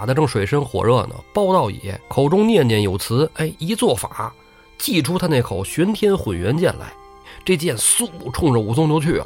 [0.00, 4.32] 打的正水深火热呢，包道乙口中念念有词，哎，一做法，
[4.78, 6.90] 祭出他那口玄天混元剑来，
[7.44, 9.22] 这剑嗖冲着武松就去，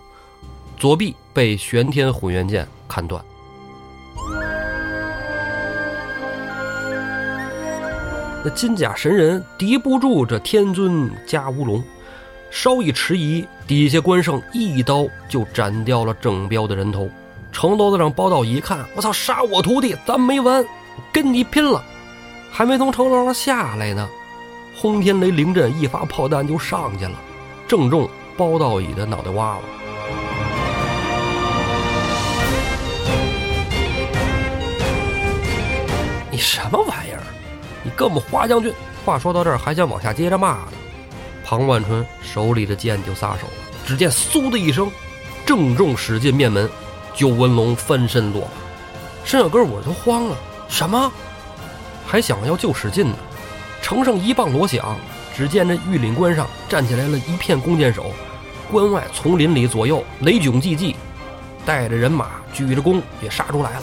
[0.76, 3.24] 左臂被玄天混元剑砍断。
[8.44, 11.80] 那金甲神人敌不住这天尊加乌龙，
[12.50, 17.08] 稍一迟疑，底下关胜一刀就斩掉了郑彪的人头。
[17.54, 20.62] 城楼子上包道乙一看，我操，杀我徒弟，咱没完，
[21.12, 21.82] 跟你拼了！
[22.50, 24.08] 还没从城楼上下来呢，
[24.76, 27.12] 轰天雷凌阵一发炮弹就上去了，
[27.68, 29.62] 正中包道乙的脑袋瓜子。
[36.32, 37.22] 你什么玩意儿？
[37.84, 38.74] 你跟我们花将军！
[39.06, 40.72] 话说到这儿，还想往下接着骂呢。
[41.44, 43.52] 庞万春手里的剑就撒手了，
[43.86, 44.90] 只见嗖的一声，
[45.46, 46.68] 正中使进面门，
[47.14, 48.48] 九纹龙翻身落马。
[49.24, 50.36] 申小根我都慌了，
[50.68, 51.10] 什么？
[52.06, 53.16] 还想要救史进呢？
[53.80, 54.96] 城上一棒锣响，
[55.34, 58.12] 只见这玉林关上站起来了一片弓箭手，
[58.70, 60.96] 关外丛林里左右雷迥济济，
[61.64, 63.82] 带着人马举着弓也杀出来了。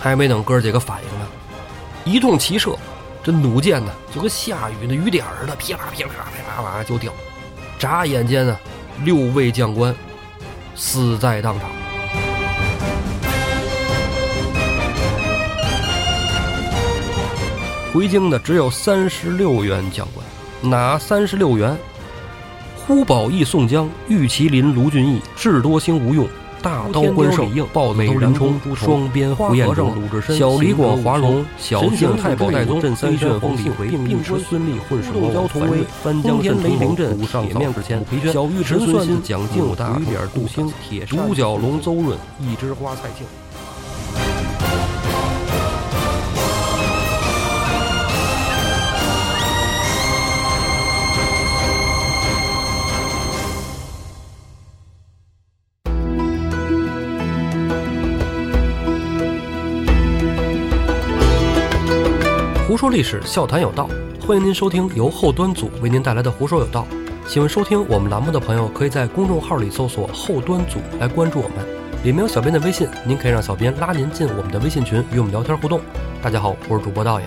[0.00, 1.26] 还没等哥几个反应呢，
[2.04, 2.76] 一通齐射。
[3.22, 7.12] 这弩箭呢，就跟下雨的雨点似的，噼啦噼啦噼啦啪就掉。
[7.78, 8.56] 眨眼间呢，
[9.02, 9.92] 六位将官
[10.76, 11.68] 死在当场。
[17.96, 21.74] 回京的只有三十六员将官，哪三十六员？
[22.76, 26.28] 呼保义宋江、玉麒麟卢俊义、智多星吴用。
[26.60, 29.94] 大刀关胜、豹子头林冲、双鞭胡彦中、
[30.28, 40.70] 小李广华容、小将太保戴宗、三旋风李逵、并持孙立混世魔王樊瑞、翻江阵雷灵阵、铁面之前、小玉陈孙新、蒋劲、大点杜兴、
[41.08, 43.26] 独角龙邹润、一枝花蔡庆。
[62.76, 63.88] 说历史，笑谈有道，
[64.26, 66.86] 欢迎您收听由后端组为您带来的《胡说有道》。
[67.28, 71.66] 喜欢收听我们栏目的朋友，可以在公众号里搜索“后端组”来关注我们，
[72.04, 75.80] 里面有小编的微信，您可以让小编拉您进我们的微信群，与我们聊天互动。
[76.22, 77.26] 大家好，我是主播道爷。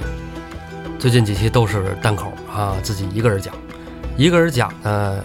[1.00, 3.52] 最近几期都是单口啊，自己一个人讲，
[4.18, 5.24] 一个人讲呢，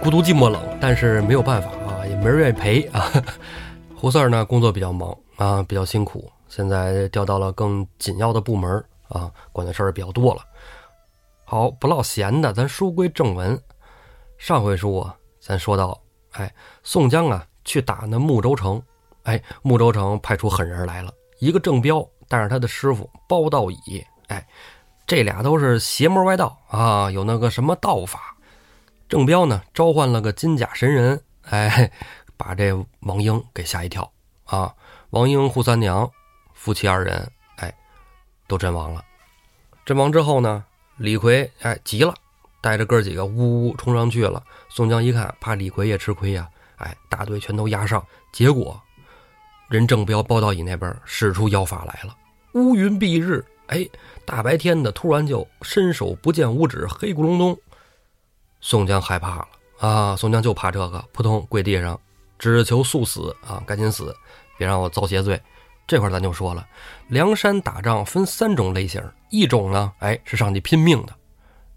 [0.00, 3.10] 孤独寂寞冷，但是没有办法啊，也没人愿意陪啊。
[3.96, 8.84] 胡四儿呢，工作比较忙啊，比较辛苦，现在调到了更紧要的部门。
[9.08, 10.42] 啊，管的事儿比较多了。
[11.44, 13.60] 好，不唠闲的，咱书归正文。
[14.36, 15.98] 上回书啊，咱说到，
[16.32, 16.52] 哎，
[16.82, 18.82] 宋江啊去打那睦州城，
[19.22, 24.46] 哎，睦州城派出狠人来了，一个郑彪带着他的师傅包道乙，哎，
[25.06, 28.36] 这俩都是邪魔外道啊，有那个什么道法。
[29.08, 31.90] 郑彪呢召唤了个金甲神人，哎，
[32.36, 34.10] 把这王英给吓一跳
[34.44, 34.74] 啊。
[35.10, 36.10] 王英、扈三娘
[36.52, 37.30] 夫妻二人。
[38.46, 39.04] 都阵亡了，
[39.84, 40.64] 阵亡之后呢，
[40.96, 42.14] 李逵哎急了，
[42.60, 44.42] 带着哥几个呜呜冲上去了。
[44.68, 48.04] 宋江一看，怕李逵也吃亏呀，哎，大队全都压上。
[48.32, 48.80] 结果，
[49.68, 52.16] 任正彪、包道乙那边使出妖法来了，
[52.52, 53.88] 乌云蔽日，哎，
[54.24, 57.58] 大白天的突然就伸手不见五指，黑咕隆咚。
[58.60, 59.48] 宋江害怕了
[59.78, 60.16] 啊！
[60.16, 62.00] 宋江就怕这个，扑通跪地上，
[62.38, 63.62] 只求速死啊！
[63.66, 64.14] 赶紧死，
[64.56, 65.40] 别让我遭邪罪。
[65.86, 66.66] 这块咱就说了，
[67.06, 71.14] 梁山打仗分三种类型，一种呢，哎，是上去拼命的，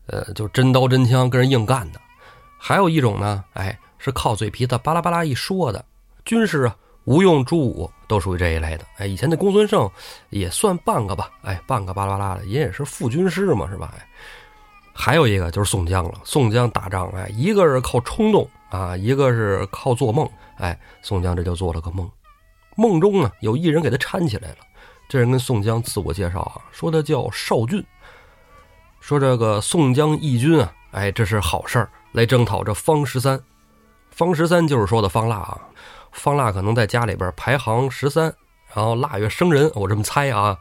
[0.08, 2.00] 呃，就真刀真枪跟人硬干的；
[2.58, 5.86] 还有一种呢，哎，是靠嘴皮子巴拉巴拉一说的。
[6.26, 6.76] 军师啊，
[7.06, 8.86] 吴用、朱武都属于这一类的。
[8.98, 9.90] 哎，以前的公孙胜
[10.32, 13.94] 也算半个吧，哎，半个巴拉巴拉的，也也是副军师嘛，是吧？
[13.96, 14.08] 哎，
[14.92, 16.22] 还有一个就是宋江了。
[16.24, 20.28] 宋江打仗，哎，一个是靠冲动啊，一个是靠做梦。
[20.58, 22.10] 哎，宋江这就做了个梦。
[22.80, 24.58] 梦中呢，有一人给他搀起来了。
[25.10, 27.84] 这人跟宋江自我介绍啊，说他叫邵俊，
[29.02, 33.38] 说这个宋江义军啊，哎，这是好事儿，来征讨这方十三。
[34.12, 35.60] 方十三就是说的方腊啊，
[36.14, 38.34] 方腊可能在家里边排行十三，
[38.74, 40.58] 然后腊月生人，我这么猜啊，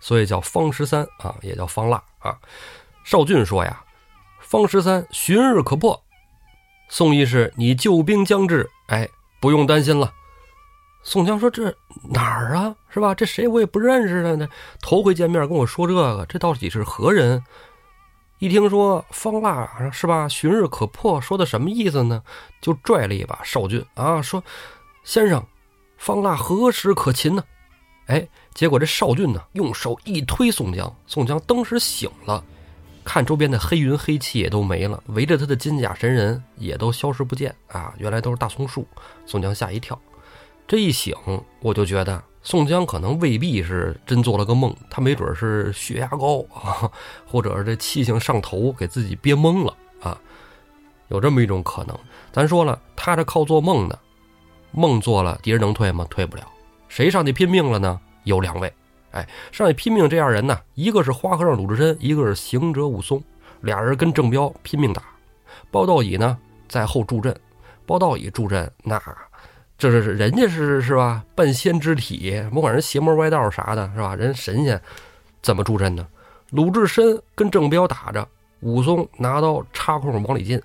[0.00, 2.36] 所以叫方十三啊，也叫方腊啊。
[3.04, 3.84] 邵俊说呀，
[4.40, 6.02] 方十三旬日可破，
[6.88, 9.08] 宋义士你救兵将至，哎，
[9.40, 10.10] 不用担心了。
[11.04, 11.72] 宋江说：“这
[12.02, 12.74] 哪儿啊？
[12.88, 13.14] 是吧？
[13.14, 14.48] 这谁我也不认识的呢。
[14.80, 17.44] 头回见面跟我说这个，这到底是何人？
[18.38, 20.26] 一听说方腊是吧？
[20.28, 22.22] 旬日可破，说的什么意思呢？
[22.60, 24.42] 就拽了一把邵俊啊，说
[25.04, 25.46] ：‘先生，
[25.98, 27.44] 方腊何时可擒呢？’
[28.06, 32.42] 哎，结果这少俊呢，用手一推宋江，宋江当时醒了，
[33.04, 37.94] 看周边的黑云黑气也都没了，围着他的金甲神人也都消失不见啊！
[37.98, 38.86] 原来都是大松树。
[39.24, 39.98] 宋江吓一跳，
[40.66, 41.14] 这一醒，
[41.60, 46.90] 我就觉得宋江可能未必是真做了个梦，他没准是血压高啊，
[47.26, 50.18] 或者是这气性上头，给自己憋懵了啊，
[51.08, 51.98] 有这么一种可能。
[52.32, 53.98] 咱说了，他这靠做梦的，
[54.72, 56.06] 梦做了，敌人能退吗？
[56.08, 56.42] 退不了。
[56.88, 58.00] 谁上去拼命了呢？
[58.24, 58.72] 有两位，
[59.10, 63.22] 哎，上去拼命这样人呢，一个是花和尚鲁智深，一个是行者武松，
[63.60, 65.02] 俩人跟郑彪拼命打。
[65.70, 66.38] 包道乙呢
[66.68, 67.38] 在后助阵，
[67.84, 68.98] 包道乙助阵，那
[69.76, 71.24] 这是人家是是吧？
[71.34, 74.14] 半仙之体，甭管人邪魔歪道啥的，是吧？
[74.14, 74.80] 人神仙
[75.42, 76.06] 怎么助阵呢？
[76.50, 78.26] 鲁智深跟郑彪打着，
[78.60, 80.60] 武松拿刀插空往里进，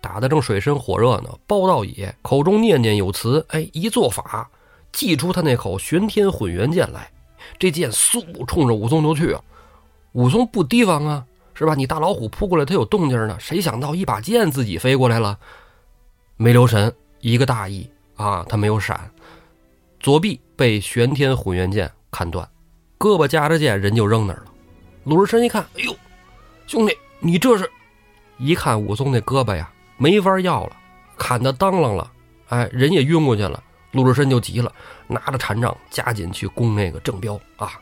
[0.00, 1.28] 打得正水深火热呢。
[1.46, 4.48] 包道乙口中念念有词，哎，一做法。
[4.90, 7.10] 祭出他那口玄天混元剑来，
[7.58, 9.36] 这剑嗖冲着武松就去。
[10.12, 11.74] 武松不提防啊，是吧？
[11.74, 13.36] 你大老虎扑过来，他有动静呢。
[13.38, 15.38] 谁想到一把剑自己飞过来了，
[16.38, 16.90] 没留神，
[17.20, 19.10] 一个大意啊，他没有闪，
[19.98, 22.46] 左臂被玄天混元剑砍断，
[22.98, 24.52] 胳膊夹着剑，人就扔那儿了。
[25.04, 25.96] 鲁智深一看，哎呦，
[26.66, 27.70] 兄弟，你这是？
[28.36, 30.76] 一看武松那胳膊呀，没法要了，
[31.16, 32.10] 砍的当啷了，
[32.48, 33.62] 哎，人也晕过去了。
[33.92, 34.70] 鲁智深就急了，
[35.06, 37.72] 拿着禅杖加紧去攻那个郑彪啊！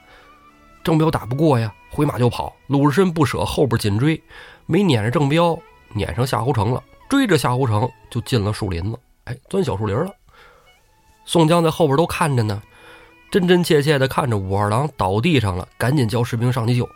[0.85, 2.55] 郑彪打不过呀，回马就跑。
[2.69, 4.23] 鲁智深不舍，后边紧追，
[4.67, 5.59] 没撵着郑彪，
[5.95, 6.83] 撵上夏侯成了。
[7.09, 10.15] 追着夏侯成就进了树林子，哎，钻小树林了。
[11.27, 12.63] 宋江在后边都看着呢，
[13.31, 16.89] 真真切切的看着武二郎倒地上了，赶紧叫士兵上去救。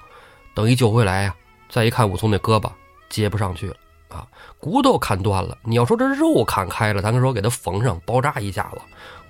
[0.54, 1.34] 等一救回来呀，
[1.68, 2.70] 再一看武松那胳膊
[3.08, 3.76] 接不上去了。
[4.08, 4.26] 啊，
[4.58, 8.80] 骨头砍断了，你要说这肉砍开了，咱说给他缝上，包扎一下子，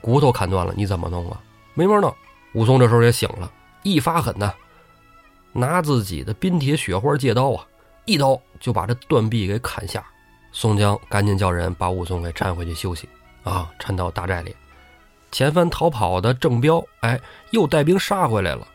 [0.00, 1.38] 骨头砍断了，你怎么弄啊？
[1.74, 2.14] 没法弄。
[2.54, 4.52] 武松这时候也醒了，一发狠呢，
[5.52, 7.66] 拿自己的冰铁雪花借刀啊，
[8.06, 10.02] 一刀就把这断臂给砍下。
[10.50, 13.06] 宋江赶紧叫人把武松给搀回去休息
[13.42, 14.56] 啊，搀到大寨里。
[15.30, 18.66] 前番逃跑的郑彪，哎，又带兵杀回来了。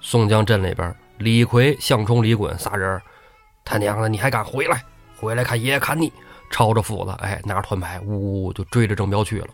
[0.00, 3.00] 宋江镇里边，李逵、项冲、李衮仨人，
[3.64, 4.84] 他娘的，你还敢回来？
[5.16, 6.12] 回来看爷爷砍你，
[6.50, 9.48] 抄着斧子，哎，拿着团牌，呜呜就追着郑彪去了。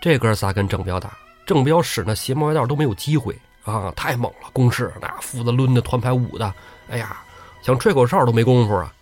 [0.00, 1.16] 这哥仨跟郑彪打，
[1.46, 6.52] 郑彪使那邪魔歪道都没有机会啊，太猛了，攻势那斧子抡的，团牌舞的，
[6.90, 7.22] 哎呀，
[7.62, 8.92] 想吹口哨都没工夫啊。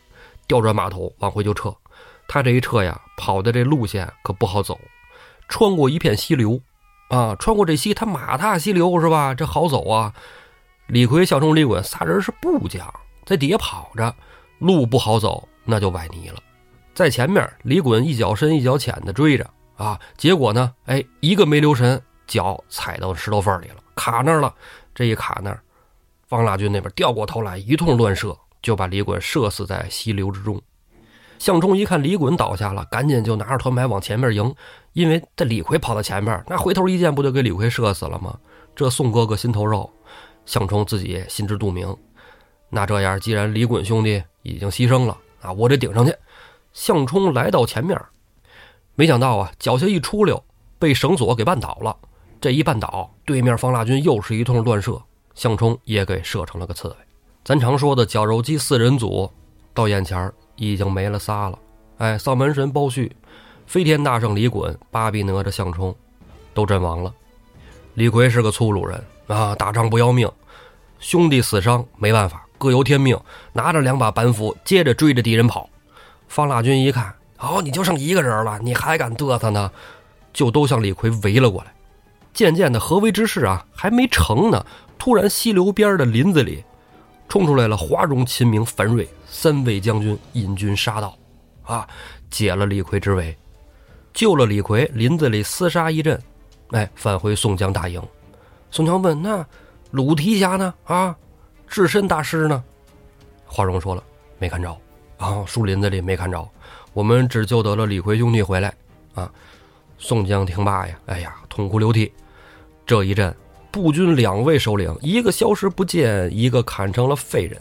[0.46, 1.74] 调转马头往回就撤，
[2.26, 4.78] 他这一撤呀，跑的这路线可不好走，
[5.48, 6.60] 穿过一片溪流，
[7.08, 9.34] 啊，穿过这溪，他马踏溪流是吧？
[9.34, 10.12] 这好走啊。
[10.86, 12.86] 李逵、项冲、李衮仨人是步将，
[13.26, 14.14] 在底下跑着，
[14.58, 15.46] 路不好走。
[15.70, 16.36] 那就崴泥了，
[16.94, 19.46] 在前面李衮一脚深一脚浅的追着
[19.76, 24.54] 啊，结果呢，哎，一个没留神，脚踩到石头缝里了，卡那儿了。
[24.94, 25.60] 这一卡那儿，
[26.26, 30.58] 方腊军那边掉过头来，一通乱射，就把李衮射死在溪流之中。
[31.38, 34.54] 项冲一看李衮倒下了，赶紧就拿着团牌往前面迎，
[34.92, 38.38] 因为这李逵跑到前面，那回头一箭不就给李逵射死了吗？
[38.74, 39.90] 这宋哥哥心头肉，
[40.46, 41.96] 项冲自己心知肚明。
[42.70, 45.16] 那这样，既然李衮兄弟已经牺牲了。
[45.40, 46.12] 啊，我得顶上去！
[46.72, 47.96] 项冲来到前面，
[48.96, 50.44] 没想到啊，脚下一出溜，
[50.80, 51.96] 被绳索给绊倒了。
[52.40, 55.00] 这一绊倒，对面方腊军又是一通乱射，
[55.36, 56.94] 项冲也给射成了个刺猬。
[57.44, 59.30] 咱常说的绞肉机四人组，
[59.72, 61.58] 到眼前已经没了仨了。
[61.98, 63.08] 哎，丧门神包胥、
[63.68, 65.94] 飞天大圣李衮、八臂哪吒项冲，
[66.54, 67.12] 都阵亡了。
[67.92, 70.26] 李逵是个粗鲁人啊，打仗不要命，
[70.98, 72.46] 兄弟死伤没办法。
[72.56, 73.14] 各有天命，
[73.52, 75.68] 拿着两把板斧，接着追着敌人跑。
[76.28, 79.70] 方腊军一看，哦，你就剩一个人了，你还敢嘚瑟呢？
[80.32, 81.74] 就都向李逵围了过来。
[82.32, 84.64] 渐渐的，合围之势啊，还没成呢。
[84.98, 86.64] 突然，溪流边的林子里，
[87.28, 91.14] 冲出来了华容、秦明、樊瑞三位将军，引军杀到，
[91.64, 91.86] 啊，
[92.30, 93.36] 解了李逵之围，
[94.18, 94.84] 救了李逵。
[94.94, 96.20] 林子里厮杀一阵，
[96.72, 98.02] 哎，返回宋江大营。
[98.68, 99.46] 宋江问：“那
[99.92, 100.74] 鲁提辖呢？
[100.82, 101.16] 啊？”
[101.68, 102.64] 智深大师呢？
[103.46, 104.02] 花荣说了，
[104.36, 104.76] 没看着
[105.18, 106.48] 啊，树林子里没看着。
[106.92, 108.74] 我们只救得了李逵兄弟回来
[109.14, 109.30] 啊。
[109.98, 112.12] 宋江听罢呀，哎呀，痛哭流涕。
[112.84, 113.32] 这一阵，
[113.70, 117.56] 步军两位首领，一个消失不见，一个砍成了废人。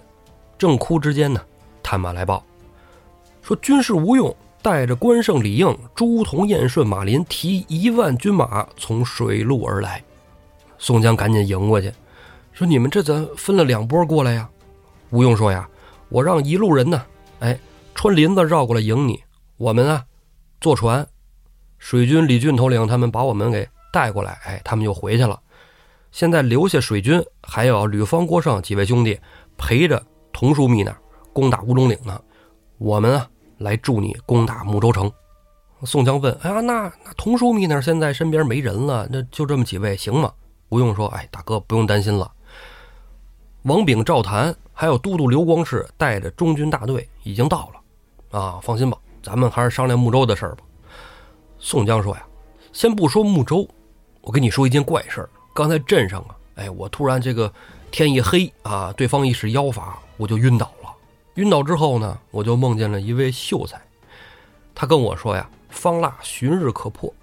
[0.58, 1.40] 正哭之间呢，
[1.84, 2.44] 探马来报，
[3.44, 10.04] 说军士吴用带着关胜、李应、朱仝、燕顺、马林，提一万军马从水路而来。
[10.78, 11.92] 宋江赶紧迎过去。
[12.52, 14.50] 说你们这怎分了两波过来呀？
[15.12, 15.70] 吴用说呀，
[16.10, 17.02] 我让一路人呢，
[17.40, 17.58] 哎，
[17.96, 19.24] 穿林子绕过来迎你。
[19.58, 20.04] 我们啊，
[20.60, 21.08] 坐船，
[21.78, 25.40] 水军李俊头领他们把我们给带过来，哎，他们就回去了。
[26.12, 29.20] 现在留下水军，还有吕方、郭盛几位兄弟
[29.56, 30.98] 陪着童枢密那儿
[31.32, 32.20] 攻打乌龙岭呢。
[32.78, 35.12] 我们啊，来助你攻打睦州城。”
[35.84, 40.34] 宋江问：“哎呀，那那童枢密那儿现在身边没人了，那就这么几位行吗？”
[40.70, 42.32] 吴用说：“哎，大哥不用担心了。
[43.62, 50.64] 王炳、赵谭还有都督刘光世带着中军大队已经到了，啊，放心吧，咱们还是商量睦州的事儿吧。”
[51.60, 52.26] 宋江说：“呀，
[52.74, 53.68] 先不说睦州，
[54.22, 55.30] 我跟你说一件怪事儿。
[55.54, 57.52] 刚才镇上啊，哎，我突然这个
[57.92, 60.72] 天一黑啊，对方一使妖法，我就晕倒。
[61.38, 63.82] 晕倒之后呢，我就梦见了一位秀才，
[64.76, 67.14] 他跟我说呀。”方腊旬日可破，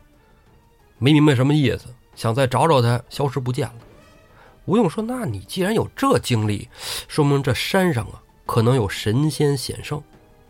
[0.98, 3.74] 没明白什么意思，想再找找他，消失不见了。
[4.66, 6.68] 吴用说：“那你既然有这经历，
[7.08, 10.00] 说明这山上啊可能有神仙显圣，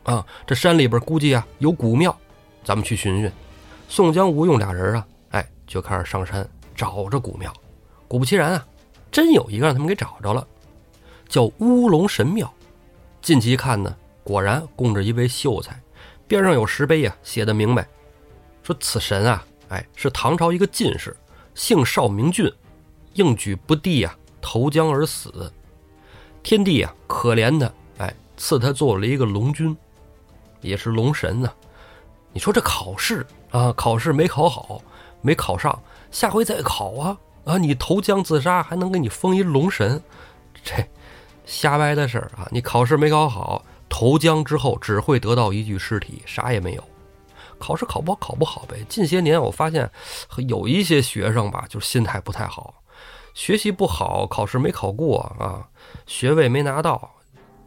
[0.03, 2.15] 啊，这山里边估计啊有古庙，
[2.63, 3.33] 咱们去寻寻。”
[3.89, 7.51] 宋江、吴用俩人啊，哎，就开始上山找着古庙。
[8.07, 8.67] 果不其然啊，
[9.11, 10.47] 真有一个让他们给找着了，
[11.27, 12.53] 叫乌龙神庙。
[13.25, 15.81] 进去一看呢，果然供着一位秀才。
[16.29, 17.89] 边上有石碑呀，写的明白，
[18.63, 21.17] 说此神啊，哎，是唐朝一个进士，
[21.55, 22.53] 姓邵名俊，
[23.15, 25.51] 应举不第呀，投江而死。
[26.43, 29.75] 天帝啊，可怜他，哎，赐他做了一个龙君，
[30.61, 31.51] 也是龙神呢。
[32.31, 34.83] 你说这考试啊，考试没考好，
[35.23, 37.17] 没考上，下回再考啊
[37.47, 37.57] 啊！
[37.57, 40.03] 你投江自杀，还能给你封一龙神，
[40.63, 40.87] 这
[41.45, 42.49] 瞎掰的事儿啊！
[42.51, 43.65] 你考试没考好。
[43.87, 46.83] 投江之后只会得到一具尸体，啥也没有。
[47.61, 48.85] 考试考不好，考不好呗。
[48.89, 49.89] 近些年我发现，
[50.49, 52.83] 有一些学生吧，就是心态不太好，
[53.35, 55.69] 学习不好，考试没考过啊，
[56.07, 57.09] 学位没拿到，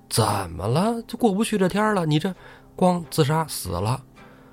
[0.09, 1.01] 怎么了？
[1.07, 2.05] 就过不去这天了？
[2.05, 2.33] 你这
[2.75, 4.01] 光自杀死了，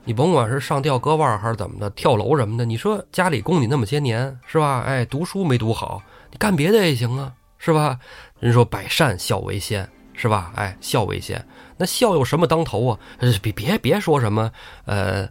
[0.04, 4.84] 你甭管是上吊割腕还是怎么的，跳楼什么的，你说家里供你那么些年是吧？
[4.86, 6.00] 哎，读书没读好，
[6.30, 7.98] 你干别的也行啊，是吧？
[8.44, 10.52] 人说百善孝为先，是吧？
[10.54, 11.42] 哎，孝为先。
[11.78, 12.98] 那孝有什么当头啊？
[13.40, 14.52] 别别别说什么，
[14.84, 15.26] 呃，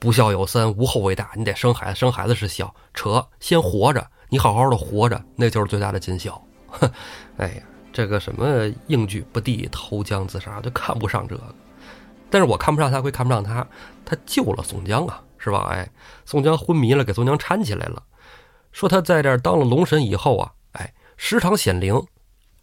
[0.00, 1.30] 不孝有三，无后为大。
[1.36, 6.44] 你得生孩子，生孩子是孝，扯，先活着，你好好的活着，那就是最大的尽孝。
[7.36, 11.54] 哎呀，这个什么应举不第，投江自杀，就看不上这个。
[12.28, 13.64] 但是我看不上他，会看不上他，
[14.04, 15.68] 他救了宋江啊，是吧？
[15.70, 15.88] 哎，
[16.24, 18.02] 宋江昏迷了，给宋江搀起来了，
[18.72, 21.94] 说他在这当了龙神以后啊，哎，时常显灵，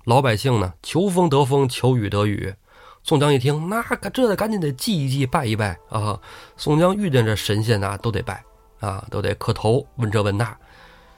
[0.10, 2.52] 老百姓呢求风得风，求雨得雨。
[3.04, 6.20] 宋江一听，那可这得赶紧得祭一祭，拜一拜啊！
[6.58, 8.44] 宋江遇见这神仙呐，都得拜
[8.80, 10.58] 啊，都得磕头问这问那，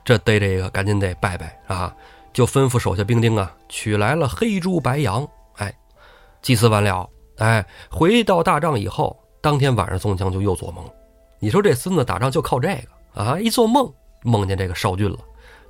[0.04, 1.96] 这得这个赶紧得拜拜啊！
[2.34, 5.74] 就吩咐手下兵丁啊，取来了黑猪白羊，哎，
[6.42, 10.84] 祭祀完了，哎，回到大帐以后，当天晚上宋江就又做梦。
[11.40, 13.40] 你说这孙子打仗就靠这个啊？
[13.40, 13.90] 一做梦
[14.24, 15.18] 梦见这个少俊了，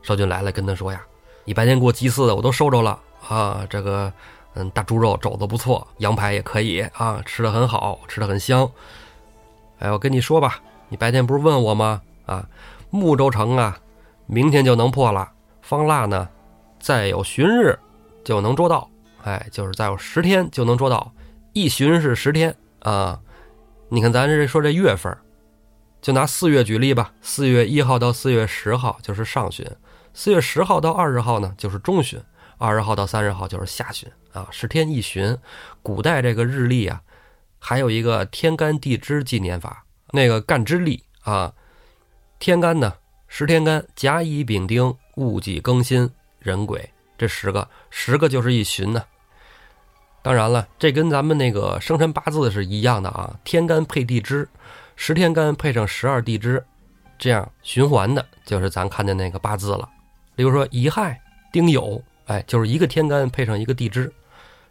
[0.01, 1.05] 少俊来了跟他说呀
[1.45, 4.11] ：“你白天给我祭祀的我都收着了啊，这个。”
[4.53, 8.69] 嗯，大猪肉肘子不错，羊排也可以啊，吃的很好，吃的很香。
[9.79, 10.59] 哎，我跟你说吧，
[10.89, 12.01] 你白天不是问我吗？
[12.25, 12.45] 啊，
[12.89, 13.79] 睦州城啊，
[14.25, 15.31] 明天就能破了。
[15.61, 16.27] 方腊呢，
[16.81, 17.79] 再有旬日
[18.25, 18.89] 就能捉到。
[19.23, 21.13] 哎，就是再有十天就能捉到，
[21.53, 23.17] 一旬是十天啊。
[23.87, 25.17] 你看咱这说这月份，
[26.01, 29.65] 就拿四月举例吧，四月一号到四月十号就是上旬，
[30.13, 32.21] 四月十号到二十号呢就是中旬。
[32.61, 35.35] 二十号到三十号就是下旬啊，十天一旬。
[35.81, 37.01] 古代这个日历啊，
[37.57, 41.51] 还有一个天干地支纪年法，那个干支历啊，
[42.37, 42.93] 天干呢，
[43.27, 46.87] 十天干，甲乙丙丁戊己庚辛壬癸，
[47.17, 49.03] 这十个，十个就是一旬呢。
[50.21, 54.47] 当然了，这跟咱们那个生辰八字是一样的啊，天干配地支，
[54.95, 56.63] 十天干配上十二地支，
[57.17, 59.89] 这样循环的，就是咱看见那个八字了。
[60.35, 61.19] 比如说乙亥、
[61.51, 61.99] 丁酉。
[62.25, 64.11] 哎，就是一个天干配上一个地支，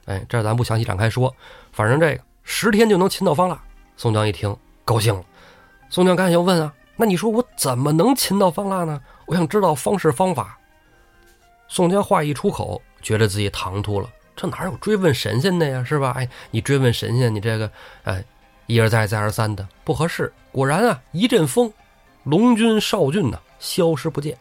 [0.07, 1.35] 哎，这咱不详细展开说，
[1.73, 3.61] 反正这个十天就能擒到方腊。
[3.97, 5.23] 宋江一听高兴了，
[5.89, 9.01] 宋江赶紧又问啊，那你说我怎么能擒到方腊呢？
[9.27, 10.59] 我想知道方式方法。
[11.69, 16.13] 宋江话一出口，觉得自己唐突了，这哪有追问神仙的呀，是吧？
[16.17, 17.71] 哎，你追问神仙，你这个
[18.05, 18.25] 哎
[18.67, 20.33] 一而再再而三的不合适。
[20.51, 21.73] 果然啊，一阵风，
[22.25, 24.37] 龙军少俊呢消失不见。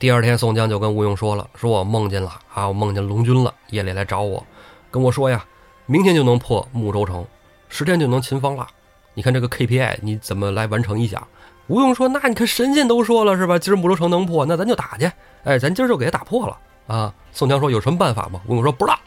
[0.00, 4.42] 第二天，宋江就跟吴用说了：“说我梦见了啊，我梦见龙军了，夜里来找我，
[4.90, 5.44] 跟我说呀，
[5.84, 7.22] 明天就能破睦州城，
[7.68, 8.66] 十天就能擒方腊。
[9.12, 11.22] 你看这个 KPI，你怎么来完成一下？”
[11.68, 13.58] 吴用说：“那你看神仙都说了是吧？
[13.58, 15.12] 今儿睦州城能破，那咱就打去。
[15.44, 18.98] 哎，咱今儿就给他打破了啊。”宋江说：“有什么办法吗？”吴用说：“不知道，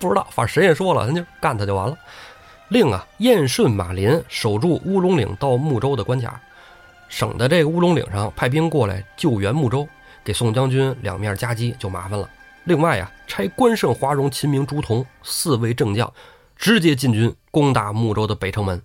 [0.00, 1.96] 不知道，反正神仙说了，咱就干他就完了。
[2.70, 6.40] 令啊，燕顺、马林守住乌龙岭到睦州的关卡，
[7.08, 9.86] 省得这个乌龙岭上派兵过来救援睦州。”
[10.24, 12.28] 给宋将军两面夹击就麻烦了。
[12.64, 16.10] 另外呀，差关胜、华容、秦明、朱仝四位正将
[16.56, 18.80] 直接进军攻打睦州的北城门，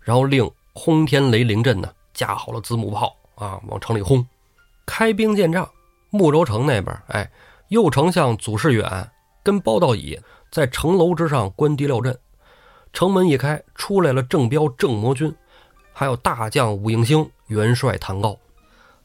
[0.00, 4.24] 然后令轰天雷凌阵呢架好了子母炮啊，往城里轰。
[4.86, 5.68] 开兵见仗，
[6.10, 7.28] 睦州城那边，哎，
[7.68, 9.10] 右丞相祖士远
[9.42, 10.20] 跟包道乙
[10.52, 12.16] 在城楼之上观敌料阵。
[12.92, 15.34] 城门一开，出来了郑彪、郑魔军，
[15.92, 18.38] 还有大将武应星、元帅谭高，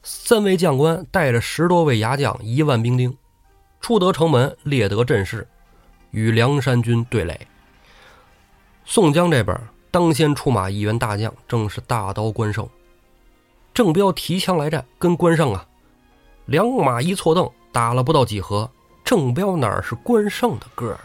[0.02, 3.16] 三位将官带着十多位牙将、一万兵丁。
[3.80, 5.46] 出得城门，列得阵势，
[6.12, 7.48] 与梁山军对垒。
[8.84, 9.58] 宋江这边
[9.90, 12.68] 当先出马一员大将，正是大刀关胜。
[13.74, 15.66] 郑彪提枪来战，跟关胜啊，
[16.46, 18.70] 两马一错蹬，打了不到几合。
[19.04, 20.98] 郑彪哪是关胜的个儿，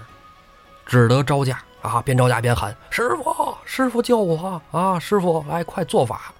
[0.85, 4.99] 只得招架啊，边招架边喊：“师傅，师傅救我啊！
[4.99, 6.31] 师傅，来快做法！”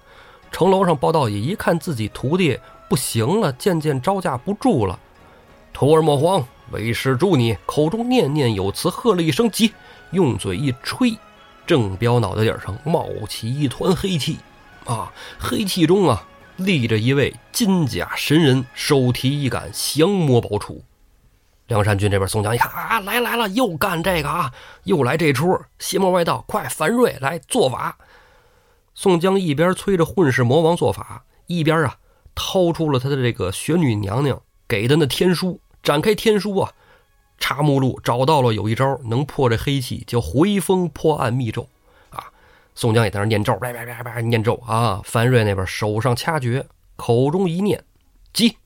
[0.50, 4.98] 城楼上包道乙一看自己徒弟不行了，渐渐招架不住了。
[5.72, 7.56] 徒儿莫慌，为师助你。
[7.66, 9.72] 口中念念有词，喝了一声“急”，
[10.10, 11.16] 用嘴一吹，
[11.66, 14.38] 郑彪脑袋顶上冒起一团黑气，
[14.84, 16.24] 啊，黑气中啊
[16.56, 20.80] 立着一位金甲神人，手提一杆降魔宝杵。
[21.66, 24.50] 梁山军这边，宋江一看啊，来来了，又干这个啊，
[24.84, 27.96] 又来这出，邪魔外道，快，樊瑞来做法。
[29.00, 31.98] 宋江一边催着混世魔王做法，一边啊
[32.34, 35.60] 掏出了他的这个玄女娘娘给的那天书。
[35.84, 36.72] 展开天书啊，
[37.38, 41.68] 查目录找到了有一招能破这黑气，叫回风破案密咒
[42.10, 42.24] 啊。
[42.74, 45.00] 宋江也在那念咒，叭叭叭叭念咒啊。
[45.04, 47.84] 樊瑞那边手上掐诀，口中一念，
[48.32, 48.56] 急。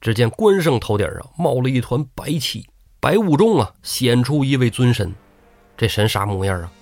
[0.00, 2.66] 只见关胜头顶上冒了一团白气，
[2.98, 5.14] 白雾中啊显出一位尊神。
[5.76, 6.72] 这神啥模样啊？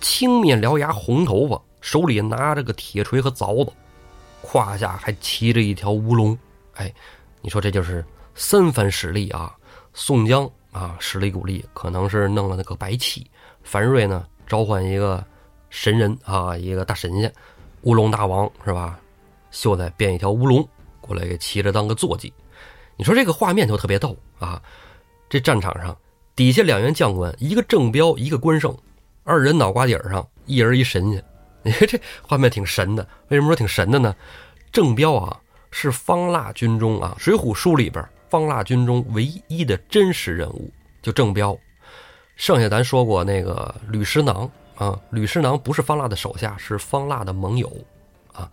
[0.00, 3.72] 青面獠牙，红头发，手里拿着个铁锤和凿子，
[4.42, 6.36] 胯下还骑着一条乌龙。
[6.74, 6.92] 哎，
[7.40, 8.04] 你说这就是。
[8.34, 9.56] 三番使力啊，
[9.94, 13.30] 宋江啊使了一股力，可能是弄了那个白气。
[13.62, 15.24] 樊瑞呢召唤一个
[15.70, 17.32] 神人啊，一个大神仙，
[17.82, 18.98] 乌龙大王是吧？
[19.52, 20.68] 秀才变一条乌龙
[21.00, 22.30] 过来给骑着当个坐骑。
[22.96, 24.60] 你说这个画面就特别逗啊！
[25.30, 25.96] 这战场上
[26.34, 28.76] 底下两员将官，一个正彪，一个关胜，
[29.24, 31.24] 二人脑瓜顶上一人一神仙。
[31.66, 33.06] 你看 这画面挺神的。
[33.28, 34.14] 为什么说挺神的呢？
[34.70, 38.02] 郑彪啊是方腊军中啊《水浒书》里边。
[38.28, 41.56] 方腊军中唯一的真实人物就郑彪，
[42.34, 47.72] 剩下咱说过那个吕师囊啊，吕师囊不是方腊的手下，是方腊的盟友
[48.32, 48.50] 啊。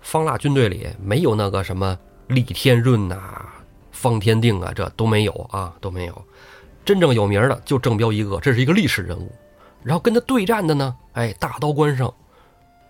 [0.00, 3.46] 方腊军队里没有那个什么李天润呐、
[3.92, 6.24] 方天定啊，这都没有啊，都没有。
[6.84, 9.32] 真正有名的就郑彪一个，这是一个历史人物。
[9.84, 12.12] 然后跟他对战的呢，哎，大刀关胜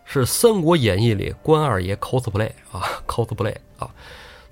[0.04, 3.90] 是《三国演义》里关二爷 cosplay 啊，cosplay 啊。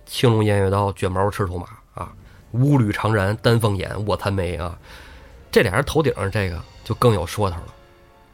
[0.07, 2.13] 青龙偃月刀，卷毛赤兔马啊，
[2.53, 4.77] 乌吕长髯，丹凤眼，卧蚕眉啊，
[5.53, 7.75] 这俩人头顶上这个就更有说头了。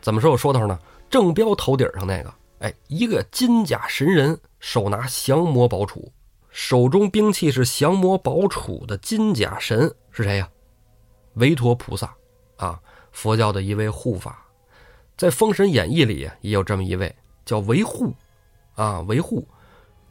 [0.01, 0.79] 怎么说有说头呢？
[1.11, 6.09] 郑彪头顶上那个，哎，一个金甲神人，手拿降魔宝杵，
[6.51, 10.49] 手中兵器是降魔宝杵的金甲神是谁呀？
[11.35, 12.15] 韦陀菩萨，
[13.16, 14.44] 佛教的一位护法，
[15.16, 18.12] 在《封神演义》里也有这么一位叫维护
[18.74, 19.48] 啊，维护。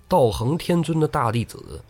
[0.07, 1.83] 道恒天尊的大弟子，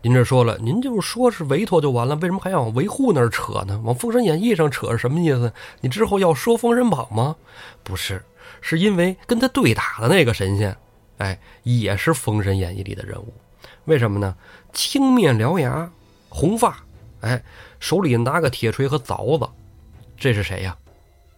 [0.00, 3.78] 您这说了，您就说是维托就完了，为什么还要往维护那儿扯呢？
[3.84, 5.52] 往《封神演义》上扯是什么意思？
[5.82, 7.36] 你之后要说《封神榜》吗？
[7.82, 8.24] 不是，
[8.62, 10.74] 是因为跟他对打的那个神仙，
[11.18, 13.34] 哎，也是《封神演义》里的人物。
[13.84, 14.34] 为什么呢？
[14.72, 15.92] 青面獠牙，
[16.30, 16.82] 红发，
[17.20, 17.44] 哎，
[17.78, 19.46] 手里拿个铁锤和凿子，
[20.16, 20.76] 这是谁呀？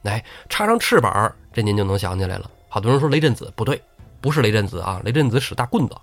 [0.02, 2.50] 来，插上翅膀，这您就能想起来了。
[2.68, 3.80] 好多人说雷震子，不对。
[4.20, 5.94] 不是雷震子啊，雷震子使大棍子，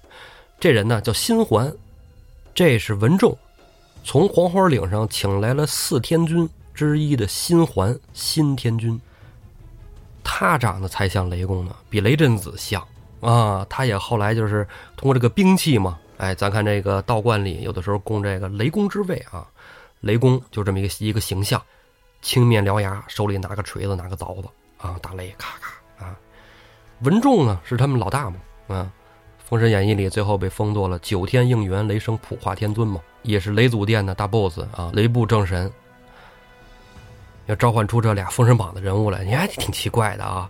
[0.60, 1.74] 这人呢叫新环，
[2.54, 3.36] 这是文仲
[4.04, 9.02] 从黄花岭上请来了四天君之一的新环新天君，
[10.24, 12.88] 他长得才像雷公呢，比雷震子像
[13.22, 13.66] 啊。
[13.68, 19.48] 他也后来就是通过这个兵器嘛，哎，咱看这个道观里有的时候供这个雷公之位啊，
[20.02, 21.60] 雷公就这么一个一个形象，
[22.22, 26.16] 青面獠牙，手里拿个锤子，拿个凿子啊，打雷咔咔啊。
[27.02, 28.36] 文仲呢是他们老大嘛？
[28.68, 28.92] 啊，
[29.44, 35.72] 《封神演义》里最后被封作了九天应元雷声普化天尊嘛，也是雷祖殿的大 boss 啊，雷部正神。
[37.48, 40.50] 要召唤出这俩封神榜的人物来，你还挺奇怪的啊！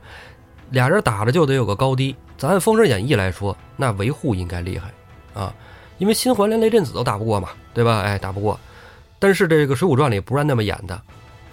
[0.70, 2.16] 俩人打着就得有个高低。
[2.38, 4.92] 咱按《封神演义》来说，那维护应该厉害
[5.34, 5.54] 啊，
[6.00, 8.02] 因为新环连雷震子都打不过嘛，对吧？
[8.02, 8.60] 哎，打不过。
[9.20, 11.02] 但是这个《水浒传》里不是那么演的，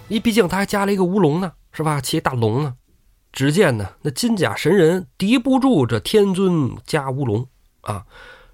[0.08, 2.00] 你毕竟他还加了一个乌龙呢，是吧？
[2.00, 2.74] 骑大龙呢。
[3.30, 7.46] 只见呢，那金甲神人敌不住这天尊加乌龙
[7.82, 8.06] 啊，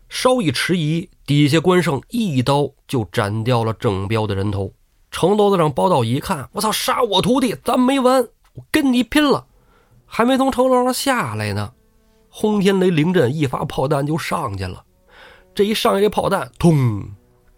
[0.09, 4.73] 稍一迟疑，底下关胜一刀就斩掉了郑彪的人头。
[5.13, 8.21] 城楼子上包道乙一看，我操，杀我徒弟，咱没完，
[8.55, 9.47] 我跟你拼了！
[10.07, 11.73] 还没从城楼上下来呢，
[12.29, 14.85] 轰天雷灵阵一发炮弹就上去了。
[15.55, 17.09] 这一上一炮弹，通，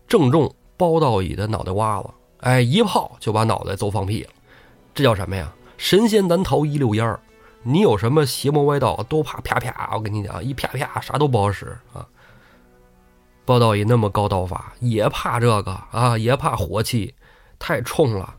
[0.07, 2.11] 正中包道乙的脑袋瓜子，
[2.47, 4.31] 哎，一炮就把脑袋揍放屁了。
[4.95, 5.53] 这叫什么呀？
[5.77, 7.19] 神仙难逃一溜烟儿。
[7.65, 9.97] 你有什么邪魔歪道，都怕啪啪！
[9.97, 12.07] 我跟你讲，一啪啪，啥都不好使啊。
[13.45, 17.13] 包道乙那么高刀法，也怕这个啊，也怕火气，
[17.59, 18.37] 太冲了。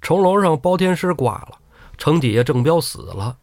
[0.00, 1.58] 城楼上包天师挂了，
[1.96, 3.36] 城底下郑彪死了，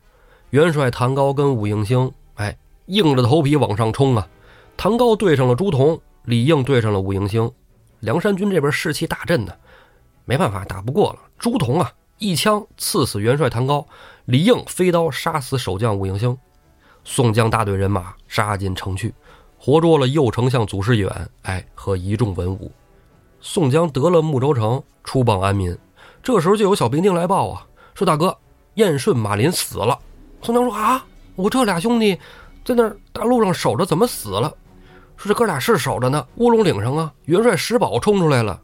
[0.49, 4.27] 元帅唐高跟武应星，哎，硬着头皮往上冲啊。
[4.75, 7.49] 唐高对上了朱仝，李应对上了武应星，
[8.01, 9.53] 梁山军这边士气大振呢，
[10.25, 11.19] 没办法，打不过了。
[11.39, 11.91] 朱仝啊！
[12.17, 13.83] 一枪刺死元帅唐高，
[14.25, 16.37] 李应飞刀杀死守将武应星，
[17.03, 19.11] 宋江大队人马杀进城去，
[19.57, 22.71] 活捉了右丞相祖师远，哎，和一众文武。
[23.39, 25.75] 宋江得了睦州城，出榜安民。
[26.21, 28.37] 这时候就有小兵丁来报啊，说大哥，
[28.75, 29.97] 燕顺、马林死了。
[30.43, 31.03] 宋江说啊，
[31.35, 32.19] 我这俩兄弟
[32.63, 34.51] 在那大路上守着，怎么死了？
[35.21, 38.59] 说这哥俩是守着呢，乌龙岭上啊，元帅石宝冲出来了。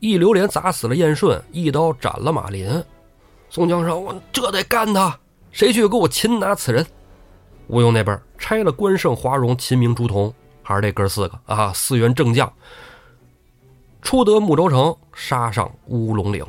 [0.00, 2.82] 一榴莲砸死了燕顺，一刀斩了马林。
[3.48, 5.16] 宋江说：“我这得干他！
[5.52, 6.84] 谁去给我擒拿此人？”
[7.68, 12.52] 吴用那边拆了关胜、华容、秦明、朱仝，还是这哥四个啊，四员正将。
[14.00, 16.44] 出得睦州城，杀上乌龙岭。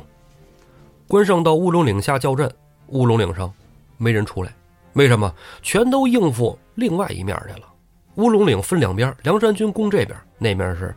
[1.06, 2.52] 关胜到乌龙岭下叫阵，
[2.88, 3.52] 乌龙岭上
[3.98, 4.52] 没人出来，
[4.94, 5.32] 为什么？
[5.62, 7.68] 全都应付另外一面去了。
[8.16, 10.94] 乌龙岭分两边，梁山军攻这边，那面是。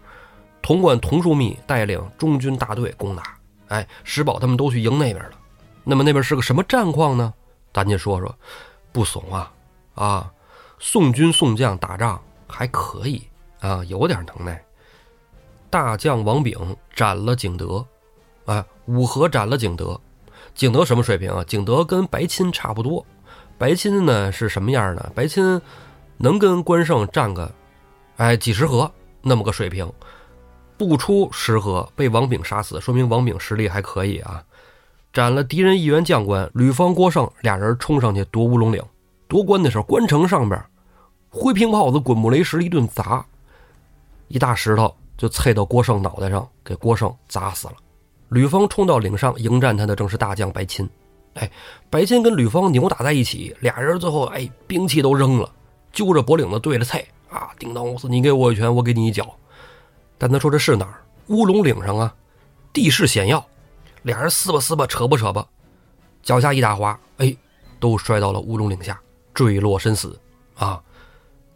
[0.61, 3.37] 潼关童树密带领中军大队攻打，
[3.69, 5.31] 哎，石宝他们都去迎那边了。
[5.85, 7.33] 那么那边是个什么战况呢？
[7.73, 8.35] 咱就说说，
[8.91, 9.49] 不怂啊，
[9.95, 10.31] 啊，
[10.77, 13.23] 宋军宋将打仗还可以
[13.61, 14.61] 啊，有点能耐。
[15.69, 17.85] 大将王炳斩了景德，
[18.45, 19.97] 啊，五合斩了景德。
[20.53, 21.43] 景德什么水平啊？
[21.45, 23.05] 景德跟白钦差不多。
[23.57, 25.11] 白钦呢是什么样呢？
[25.15, 25.61] 白钦
[26.17, 27.51] 能跟关胜战个，
[28.17, 29.91] 哎，几十合那么个水平。
[30.77, 34.43] 不出十合被王炳杀死，说明王炳实力还可以啊！
[35.11, 38.83] 斩了敌人一员将官吕方、郭盛俩人冲上去夺乌龙岭，
[39.27, 40.63] 夺关的时候，关城上边
[41.29, 43.25] 灰瓶炮子、滚木雷石一顿砸，
[44.27, 47.73] 一大石头就碎到郭盛脑袋上，给郭盛砸死了。
[48.29, 50.87] 吕方冲到岭上迎战他的正是大将白钦，
[51.33, 51.49] 哎，
[51.89, 55.49] 白钦跟吕方扭打在一起，俩人最后哎兵器都扔了，
[55.97, 59.35] 揪着脖领子对着菜啊，叮当五四，你给我一拳，我给你一脚。
[60.15, 61.01] 但他说这是哪儿？
[61.29, 62.13] 乌龙岭上啊，
[62.71, 63.43] 地势险要，
[64.03, 65.43] 俩人撕吧撕吧，扯吧扯吧，
[66.21, 67.35] 脚下一打滑，哎，
[67.79, 69.01] 都摔到了乌龙岭下，
[69.33, 70.19] 坠落身死
[70.55, 70.79] 啊！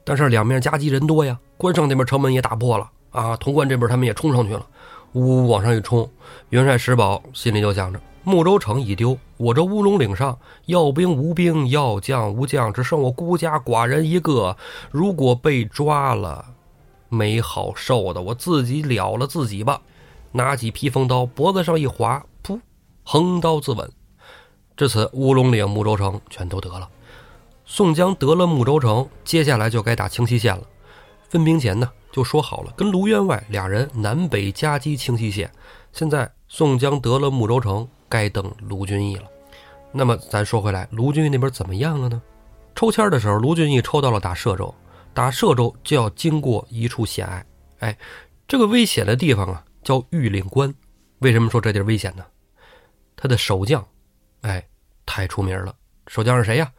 [0.03, 4.65] 但是两面夹击人多呀，关胜那边城门也打破了啊，潼关这边他们也冲上去了，
[5.13, 6.11] 呜呜往上一冲，
[6.49, 14.55] 元帅石宝心里就想着：睦州城已丢，我这乌龙岭上要兵无兵，要将无将，只剩我孤家寡人一个，
[14.91, 16.45] 如果被抓了。
[17.09, 19.81] 没好受的，我自己了了自己吧。
[20.31, 22.59] 拿起披风刀，脖子上一划，噗，
[23.03, 23.89] 横刀自刎。
[24.77, 26.87] 至此，乌龙岭、睦州城全都得了。
[27.65, 30.63] 宋江得了睦州城，接下来就该打清溪县了。
[31.27, 35.51] 分兵前呢，就说好了，跟卢员外俩人南北夹击清溪县。
[35.91, 39.23] 现在宋江得了睦州城，该等卢俊义了。
[39.93, 42.21] 那么咱说回来，卢俊义那边怎么样了呢？
[42.75, 44.73] 抽签的时候，卢俊义抽到了打歙州。
[45.13, 47.45] 打歙州就要经过一处险隘，
[47.79, 47.97] 哎，
[48.47, 50.73] 这个危险的地方啊叫玉岭关。
[51.19, 52.25] 为什么说这地儿危险呢？
[53.17, 53.85] 他的守将，
[54.41, 54.65] 哎，
[55.05, 55.75] 太出名了。
[56.07, 56.71] 守将是谁呀？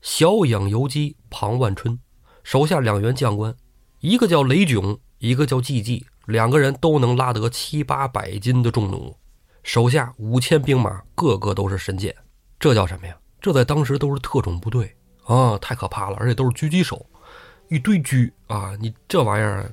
[0.00, 1.98] 小养游击庞万春，
[2.42, 3.54] 手下两员将官，
[4.00, 9.14] 一个叫雷炯，一个叫季季，两个人都能拉得七八百斤的重弩，
[9.66, 12.14] 手下五千兵马，个个都是神箭。
[12.56, 13.16] 这叫什么呀？
[13.40, 17.04] 这在当时都是特种部队啊，太可怕了，而且都是狙击手。
[17.68, 18.74] 一堆狙啊！
[18.78, 19.68] 你这玩意儿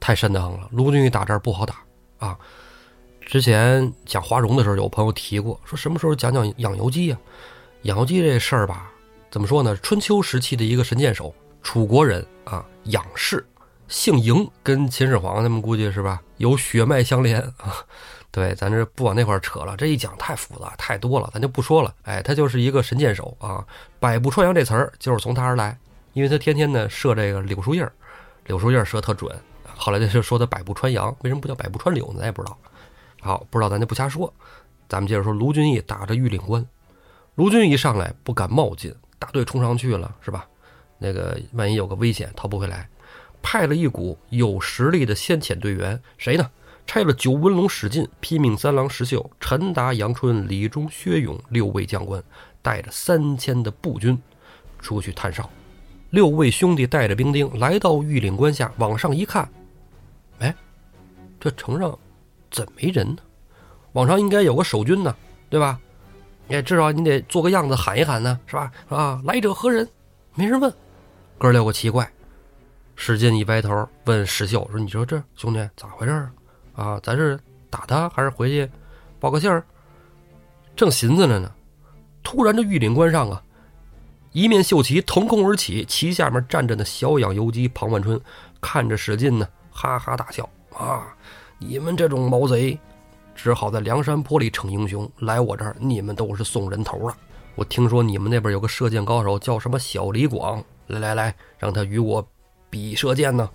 [0.00, 0.66] 太瘆得慌了。
[0.72, 1.76] 卢俊义打这儿不好打
[2.18, 2.38] 啊。
[3.20, 7.18] 之前讲华容的时候，有朋友提过，说什么时候讲讲养由基呀？
[7.82, 8.90] 养由基这事儿吧，
[9.30, 9.76] 怎么说呢？
[9.76, 13.46] 春秋时期的一个神箭手，楚国人啊，养氏，
[13.88, 17.76] 姓嬴，跟秦始皇他们估计是吧，有血脉相连啊。
[18.30, 21.94] 对，咱这不往那块扯了，这一讲太复杂太多了，咱就不说了。
[22.02, 23.66] 哎，他就是一个神箭手啊，
[23.98, 25.76] 百步穿杨这词儿就是从他而来。
[26.12, 27.92] 因为他天天呢射这个柳树叶儿，
[28.46, 29.34] 柳树叶儿射特准。
[29.76, 32.20] 后来他就说他百步穿杨，为什么不叫百步穿柳呢？
[32.20, 32.58] 咱也不知道。
[33.20, 34.32] 好，不知道咱就不瞎说。
[34.88, 36.64] 咱们接着说，卢俊义打着玉岭关，
[37.34, 40.46] 卢俊义上来不敢冒进，大队冲上去了是吧？
[40.98, 42.88] 那个万一有个危险逃不回来，
[43.40, 46.50] 派了一股有实力的先遣队员，谁呢？
[46.88, 52.24] 差了九纹龙史进、披命三郎石秀、陈达、杨春、李忠、薛勇六位将官，
[52.62, 54.18] 带着三千的步军
[54.80, 55.48] 出去探哨。
[56.08, 59.46] 六位兄弟带着兵丁来到玉岭关下，往上一看，
[60.38, 60.54] 哎，
[61.38, 61.96] 这城上
[62.50, 63.18] 怎么没人呢？
[63.92, 65.14] 往常应该有个守军呢，
[65.50, 65.78] 对吧？
[66.48, 68.72] 哎，至少你得做个样子喊一喊呢，是吧？
[68.88, 69.86] 啊，来者何人？
[70.34, 70.72] 没人问。
[71.36, 72.10] 哥六个奇怪。
[72.96, 76.32] 史进一歪头问石秀说：“你说这兄弟咋回事啊？
[76.78, 77.38] 啊咱是
[77.68, 78.70] 打他还是回去
[79.18, 79.64] 报个信儿？”
[80.76, 81.52] 正寻思着呢，
[82.22, 83.42] 突然这玉岭关上啊，
[84.30, 88.20] 一面绣旗腾空而起，旗下面站着那小养游击庞万春，
[88.60, 91.12] 看着史进呢，哈哈大笑：“啊，
[91.58, 92.78] 你们这种毛贼！”
[93.34, 97.16] 只好在梁山坡里逞英雄，来我这儿，你们都是送人头了。
[97.54, 102.24] 我听说你们那边有个射箭高手，叫什么小李广，来来来，让他与我
[102.70, 103.50] 比射箭呢。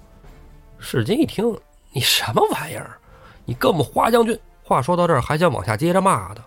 [0.78, 1.58] 史进一听，
[1.94, 2.98] 你什么玩意儿？
[3.46, 4.38] 你跟我们华将军？
[4.64, 6.44] 话说到这儿，还想往下接着骂的。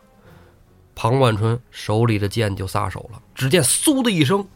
[0.94, 4.46] 庞万春手里的剑就撒手了，只见嗖的一声，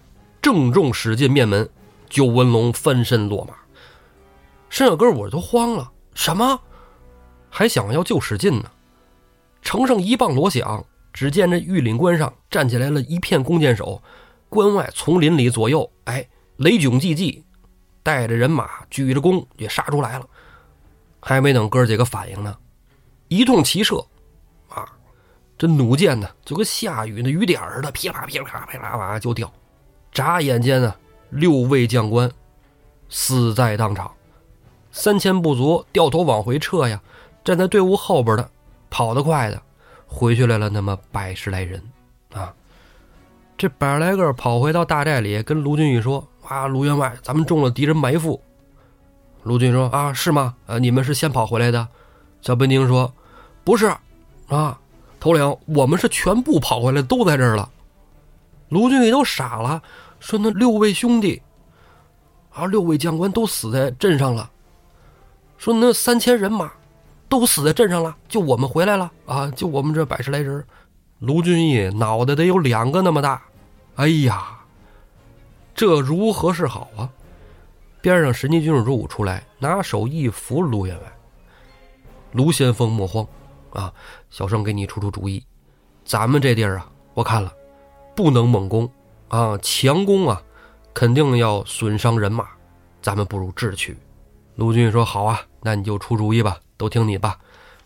[0.40, 1.68] 正中史进面门，
[2.09, 3.55] 九纹龙翻身落马。
[4.70, 6.59] 申小哥我都慌了，什么？
[7.50, 8.70] 还想要救史进呢，
[9.61, 14.03] 城上一棒锣响，只见这玉岭关上站起来了一片弓箭手，
[14.48, 16.26] 关外丛林里左右，哎，
[16.57, 17.44] 雷炯济济，
[18.03, 20.26] 带着人马举着弓也杀出来了。
[21.20, 22.56] 还没等哥几个反应呢，
[23.28, 24.04] 一通齐射，
[24.68, 24.85] 啊，
[25.59, 29.52] 这弩箭呢就跟下雨的雨点似的，噼啪噼啪噼啪啪就掉。
[30.11, 30.94] 眨眼间呢，
[31.28, 32.30] 六位将官
[33.09, 34.11] 死在当场，
[34.90, 37.00] 三千不足，掉头往回撤呀。
[37.44, 38.50] 站在队伍后边的，
[38.90, 39.62] 跑得快的，
[40.06, 41.83] 回去来了那么百十来人，
[42.33, 42.52] 啊，
[43.56, 48.42] 这百来个跑回到大寨里，跟卢俊义说：“啊，卢员外，咱们中了敌人埋伏。”
[49.42, 50.55] 卢俊说：“啊，是吗？
[50.66, 51.87] 呃，你们是先跑回来的？”
[52.42, 53.12] 小兵丁说
[53.64, 53.92] ：“不是，
[54.48, 54.79] 啊，
[55.18, 57.68] 头领，我们是全部跑回来，都在这儿了。”
[58.68, 59.83] 卢俊义都傻了，
[60.18, 61.42] 说：“那六位兄弟，
[62.53, 64.50] 啊，六位将官都死在镇上了。
[65.59, 66.70] 说那三千人马。”
[67.31, 69.48] 都死在镇上了，就我们回来了啊！
[69.53, 70.64] 就我们这百十来人，
[71.20, 73.40] 卢俊义脑袋得有两个那么大。
[73.94, 74.59] 哎呀，
[75.72, 77.09] 这如何是好啊？
[78.00, 81.12] 边上神机军主武出来，拿手一扶卢员外。
[82.32, 83.26] 卢先锋莫慌
[83.70, 83.92] 啊，
[84.30, 85.44] 小生给你出出主意。
[86.04, 87.52] 咱们这地儿啊，我看了，
[88.16, 88.90] 不能猛攻
[89.28, 90.42] 啊，强攻啊，
[90.94, 92.48] 肯定要损伤人马。
[93.02, 93.96] 咱们不如智取。
[94.56, 97.38] 卢俊义说：“好啊，那你就出主意吧。”都听你吧，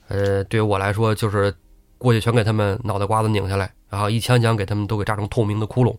[0.07, 1.53] 呃，对于我来说，就是
[1.99, 5.97] 过去全给他们脑袋瓜子拧下来，然后一枪枪给他们都给炸成透明的窟窿。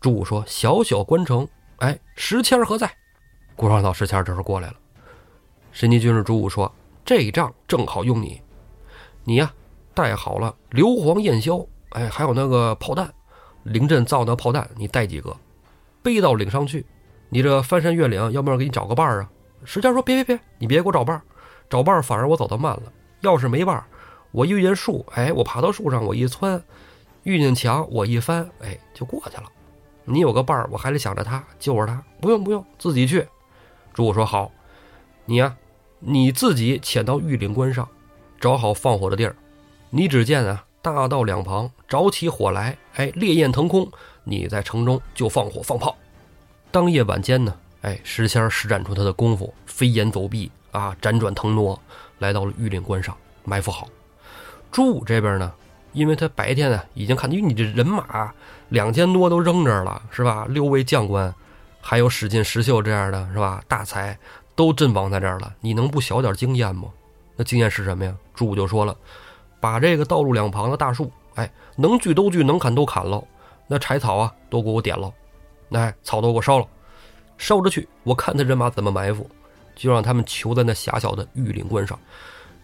[0.00, 1.48] 朱武说：“小小关城，
[1.78, 2.90] 哎，石谦何在？”
[3.60, 4.74] 顾双草石谦这时候过来了。
[5.70, 6.72] 神机军师朱武说
[7.04, 8.40] ：“这一仗正好用你，
[9.22, 9.52] 你呀
[9.92, 13.12] 带好了硫磺焰硝，哎，还有那个炮弹，
[13.64, 15.36] 临阵造那炮弹，你带几个，
[16.02, 16.86] 背到岭上去。
[17.28, 19.30] 你这翻山越岭，要不要给你找个伴儿啊？”
[19.66, 21.20] 石谦说：“别别别，你别给我找伴儿。”
[21.68, 22.84] 找伴儿反而我走得慢了。
[23.20, 23.84] 要是没伴儿，
[24.30, 26.58] 我遇见树，哎，我爬到树上，我一窜；
[27.24, 29.44] 遇见墙，我一翻，哎，就过去了。
[30.06, 32.02] 你有个伴儿，我还得想着他，救着他。
[32.22, 33.28] 不用不用，自己去。
[33.92, 34.50] 朱武说好，
[35.24, 35.56] 你呀，
[35.98, 37.88] 你自己潜到玉岭关上，
[38.38, 39.34] 找好放火的地儿。
[39.90, 43.90] 你只见啊，大道两旁着起火来，哎，烈焰腾空。
[44.22, 45.96] 你在城中就放火放炮。
[46.70, 50.50] 当夜晚间呢，哎，石仙施展出他的功夫，飞檐走壁。
[50.70, 51.76] 啊，辗转腾挪，
[52.20, 53.88] 来到了玉岭关上埋伏好。
[54.70, 55.52] 朱武这边呢，
[55.92, 58.32] 因为他白天啊已经看因为你这人马
[58.68, 60.46] 两千多都扔这儿了，是吧？
[60.48, 61.34] 六位将官，
[61.80, 63.62] 还有史进、石秀这样的是吧？
[63.66, 64.18] 大才
[64.54, 66.88] 都阵亡在这儿了，你能不小点经验吗？
[67.36, 68.14] 那经验是什么呀？
[68.34, 68.96] 朱武就说了，
[69.60, 73.26] 把这个道路两旁的大树，哎，能锯都锯，能砍都砍喽。
[73.66, 75.12] 那柴草啊，都给我点喽。
[75.68, 76.66] 那草都给我烧了，
[77.38, 79.28] 烧着去，我看他人马怎么埋伏。
[79.76, 81.98] 就让他们囚在那狭小的玉岭关上。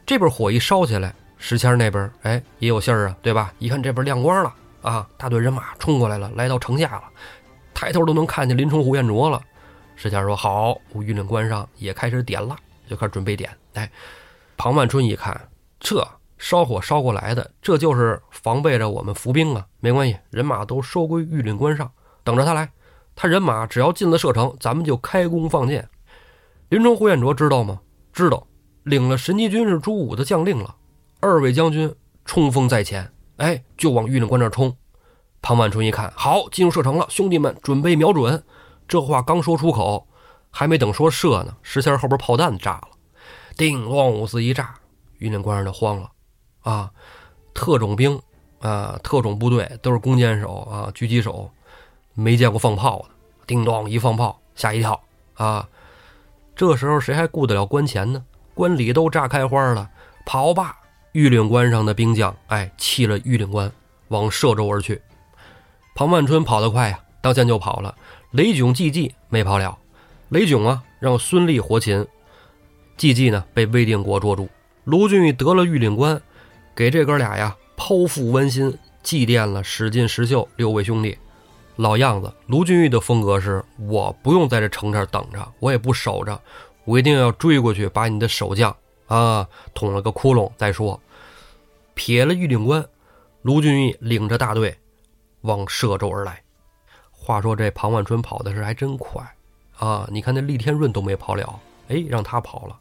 [0.04, 3.54] 这边火一烧起来，石谦那边哎也有信儿啊，对吧？
[3.58, 4.52] 一看这边亮光了
[4.82, 7.04] 啊，大队人马冲过来了，来到城下了，
[7.76, 9.38] 抬头都能看见林冲、胡彦卓了。
[9.96, 12.56] 石谦说：“好，我玉岭关上也开始点了，
[12.88, 13.90] 就开始准备点。”哎，
[14.56, 15.38] 庞万春一看，
[15.78, 16.02] 这
[16.38, 19.66] 烧火烧过来的，这就是防备着我们伏兵啊。
[19.80, 21.92] 没关系，人马都收归玉岭关上，
[22.24, 22.66] 等着他来。
[23.14, 25.86] 他人马只要进了射程，咱们就开弓放箭。
[26.70, 27.78] 林冲、胡彦卓知道吗？
[28.10, 28.46] 知道，
[28.84, 30.74] 领了神机军是朱武的将令了。
[31.20, 34.74] 二位将军冲锋在前，哎，就往玉岭关那冲。
[35.42, 38.42] 庞万春一看，好，进入射程了，兄弟们准备瞄准。
[38.88, 40.06] 这话刚说出口，
[40.50, 42.88] 还没等说射呢，石仙后边炮弹炸了，
[43.56, 44.74] 叮咣五四一炸，
[45.18, 46.10] 榆林关上就慌了
[46.62, 46.90] 啊！
[47.54, 48.20] 特种兵
[48.60, 51.50] 啊，特种部队都是弓箭手啊，狙击手，
[52.14, 53.08] 没见过放炮的，
[53.46, 55.00] 叮咚一放炮，吓一跳
[55.34, 55.68] 啊！
[56.54, 58.24] 这时候谁还顾得了关前呢？
[58.54, 59.90] 关里都炸开花了，
[60.24, 60.76] 跑吧！
[61.12, 63.70] 玉岭关上的兵将，哎，弃了玉岭关，
[64.08, 65.00] 往歙州而去。
[65.96, 67.96] 庞万春跑得快呀，当先就跑了。
[68.32, 69.78] 雷炯、季季没跑了。
[70.28, 72.04] 雷炯啊，让孙立活擒；
[72.98, 74.46] 季季呢，被魏定国捉住。
[74.84, 76.20] 卢俊义得了玉岭关，
[76.74, 81.16] 给这哥俩呀剖腹剜心，祭奠了史进、石秀六位兄弟。
[81.76, 86.38] 老样子，卢俊义的风格是：我不用在这城这儿等着，我也不守着，
[86.84, 91.00] 我一定要追过去，把你的守将啊捅了个窟窿再说。
[91.94, 92.84] 撇了玉岭关，
[93.40, 94.76] 卢俊义领着大队
[95.46, 96.42] 往歙州而来。
[97.10, 99.22] 话说这庞万春跑的是还真快
[99.78, 100.06] 啊！
[100.12, 102.78] 你看那厉天润都没跑了，哎，让他跑了。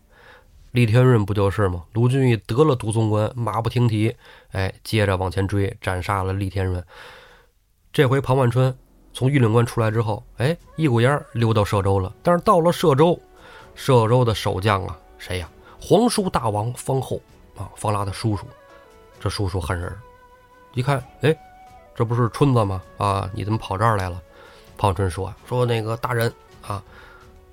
[0.71, 1.85] 厉天润不就是吗？
[1.93, 4.13] 卢俊义得了独松关，马不停蹄，
[4.51, 6.83] 哎，接着往前追，斩杀了厉天润。
[7.93, 8.75] 这回庞万春。
[9.13, 12.13] 从玉岭关出来之后，哎，一股烟溜到歙州了。
[12.21, 13.17] 但是到了歙州，
[13.77, 15.49] 歙州的守将啊，谁呀？
[15.79, 17.21] 皇叔大王方后
[17.55, 18.45] 啊，方腊的叔叔。
[19.17, 19.89] 这叔叔狠人，
[20.73, 21.33] 一看，哎，
[21.95, 22.81] 这不是春子吗？
[22.97, 24.21] 啊，你怎么跑这儿来了？
[24.77, 26.31] 庞春说：“说那个大人
[26.61, 26.83] 啊，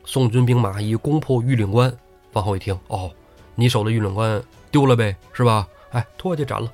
[0.04, 1.92] 宋军兵马已攻破玉岭关。”
[2.34, 3.10] 往后一听，哦，
[3.54, 5.68] 你守的玉岭关丢了呗，是吧？
[5.92, 6.72] 哎，拖下去斩了，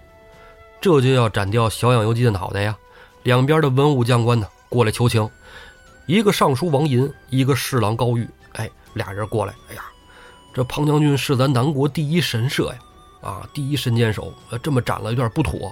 [0.80, 2.74] 这就要斩掉小养游击的脑袋呀！
[3.24, 4.48] 两边的文武将官呢？
[4.70, 5.28] 过来求情，
[6.06, 9.82] 一个尚书王寅，一个侍郎高玉，哎，俩人过来，哎呀，
[10.54, 12.78] 这庞将军是咱南国第一神射呀，
[13.20, 15.70] 啊，第一神箭手，这么斩了有点不妥，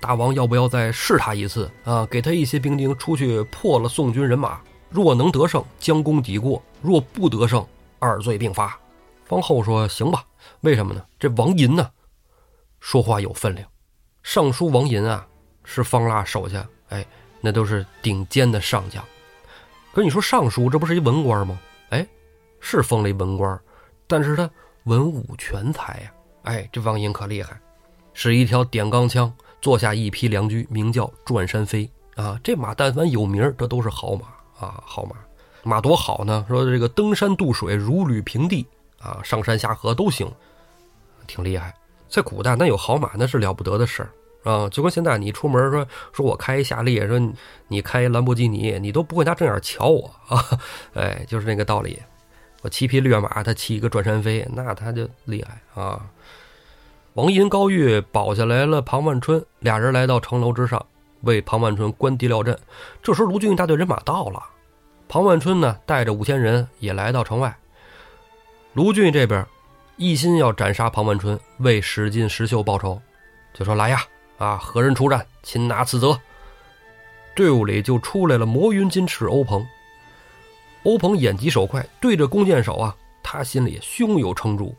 [0.00, 2.06] 大王要不要再试他一次啊？
[2.06, 7.66] 给他一些兵丁出去破了宋军人马，若能得胜，将功抵过；若不得胜，
[7.98, 8.78] 二罪并罚。
[9.24, 10.24] 方后说行吧，
[10.60, 11.04] 为什么呢？
[11.18, 11.90] 这王寅呢，
[12.80, 13.68] 说话有分量，
[14.22, 15.26] 尚书王寅啊，
[15.64, 17.04] 是方腊手下，哎。
[17.40, 19.00] 那都是顶尖的上将，
[19.92, 21.56] 可你说尚书这不是一文官吗？
[21.90, 22.04] 哎，
[22.58, 23.56] 是封了一文官，
[24.08, 24.50] 但是他
[24.82, 26.12] 文武全才呀！
[26.42, 27.56] 哎，这王寅可厉害，
[28.12, 32.38] 是一条点钢枪，坐下一匹良驹，名叫转山飞啊！
[32.42, 34.26] 这马但凡有名，这都是好马
[34.66, 35.16] 啊，好马，
[35.62, 36.44] 马多好呢！
[36.48, 38.66] 说这个登山渡水如履平地
[39.00, 40.30] 啊，上山下河都行，
[41.26, 41.74] 挺厉害。
[42.08, 44.10] 在古代，那有好马那是了不得的事儿。
[44.44, 47.20] 啊，就跟现在你出门说说我开夏利，说
[47.66, 50.42] 你开兰博基尼，你都不会拿正眼瞧我啊！
[50.94, 52.00] 哎，就是那个道理。
[52.62, 56.00] 我骑匹劣马，他骑一个转山飞，那他就厉害啊！
[57.18, 60.80] 王银、高玉保下来了庞万春，俩人来到城楼之上，
[61.22, 62.56] 为庞万春关敌料阵。
[63.02, 64.40] 这时卢俊义大队人马到了，
[65.08, 67.52] 庞万春呢带着五千人也来到城外。
[68.72, 69.44] 卢俊义这边
[69.96, 73.02] 一心要斩杀庞万春，为史进、石秀报仇，
[73.52, 74.00] 就说来呀！
[74.38, 74.56] 啊！
[74.56, 75.26] 何人出战？
[75.42, 76.16] 擒拿此责。
[77.34, 79.66] 队伍里就出来了魔云金翅欧鹏。
[80.84, 84.72] 欧鹏眼疾手快，对着弓箭手啊，他心里胸有成竹。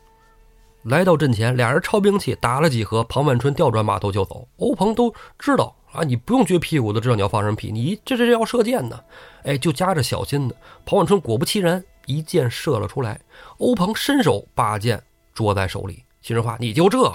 [0.83, 3.03] 来到阵前，俩人抄兵器，打了几合。
[3.03, 4.47] 庞万春调转马头就走。
[4.57, 7.71] 欧鹏都知道啊，你不用撅屁股都知道你要放什么屁。
[7.71, 8.99] 你这这要射箭呢，
[9.43, 10.55] 哎，就夹着小心的。
[10.85, 13.19] 庞万春果不其然，一箭射了出来。
[13.57, 17.13] 欧鹏伸手把箭捉在手里，心里话：你就这，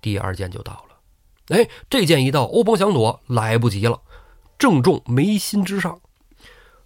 [0.00, 1.56] 第二箭就到了。
[1.56, 4.00] 哎，这箭一到，欧鹏想躲来不及了，
[4.56, 5.98] 正中眉心之上。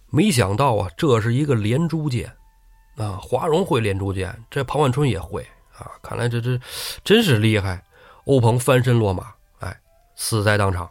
[0.09, 2.35] 没想到啊，这是一个连珠箭
[2.97, 3.19] 啊！
[3.21, 5.45] 华容会连珠箭，这庞万春也会
[5.79, 5.91] 啊！
[6.01, 6.59] 看来这这
[7.03, 7.83] 真是厉害。
[8.25, 9.79] 欧鹏翻身落马，哎，
[10.15, 10.89] 死在当场。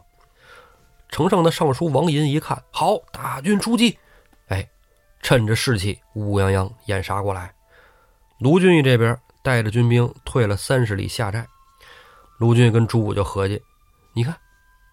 [1.09, 3.97] 城上的尚书王寅一看，好，大军出击，
[4.49, 4.69] 哎，
[5.21, 7.53] 趁着士气，乌泱泱掩杀过来。
[8.39, 11.47] 卢俊义这边带着军兵退了三十里下寨。
[12.37, 13.61] 卢俊跟朱武就合计，
[14.13, 14.37] 你看，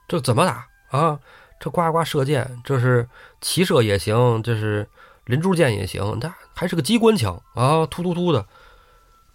[0.07, 1.19] 这怎么打啊？
[1.59, 3.09] 这呱呱射箭，这是
[3.41, 4.89] 骑射也行，这是
[5.25, 8.47] 连珠箭也行，他还是个机关枪啊，突突突的。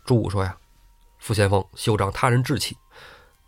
[0.06, 0.58] 朱武说呀
[1.20, 2.76] ：“傅先锋，休长他人志气，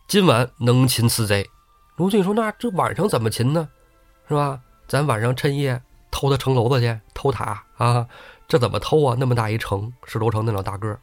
[0.08, 1.50] 今晚能擒此贼。”
[1.98, 3.68] 卢俊说：“那这晚上怎么擒呢？
[4.28, 4.60] 是吧？
[4.88, 5.82] 咱晚上趁夜
[6.12, 8.08] 偷他城楼子去，偷塔啊？
[8.48, 9.16] 这怎么偷啊？
[9.18, 10.98] 那么大一城，石头城那老大个。”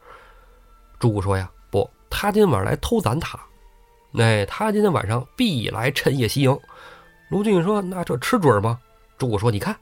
[0.99, 3.39] 朱武说呀：“不，他今晚来偷咱塔。”
[4.19, 6.59] 哎，他今天晚上必来趁夜袭营。
[7.29, 8.79] 卢俊说：“那这吃准吗？”
[9.17, 9.77] 朱武说：“你看，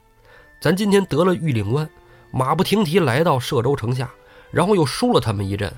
[0.61, 1.89] 咱今天得了玉岭关，
[2.31, 4.09] 马不停蹄来到歙州城下，
[4.51, 5.71] 然后又输了他们一阵，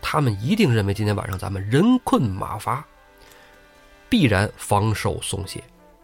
[0.00, 2.84] 他们一定认为今天晚上咱们人困马乏，
[4.08, 5.62] 必然防守松懈。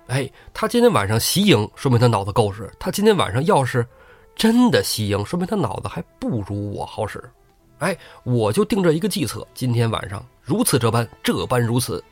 [0.09, 2.71] 哎，他今天晚上袭营，说明他脑子够使。
[2.79, 3.87] 他今天晚上要是
[4.35, 7.23] 真的袭营，说明他脑子还不如我好使。
[7.79, 12.03] 哎，我就定这一个计策，今天晚上如此这般，这般如此。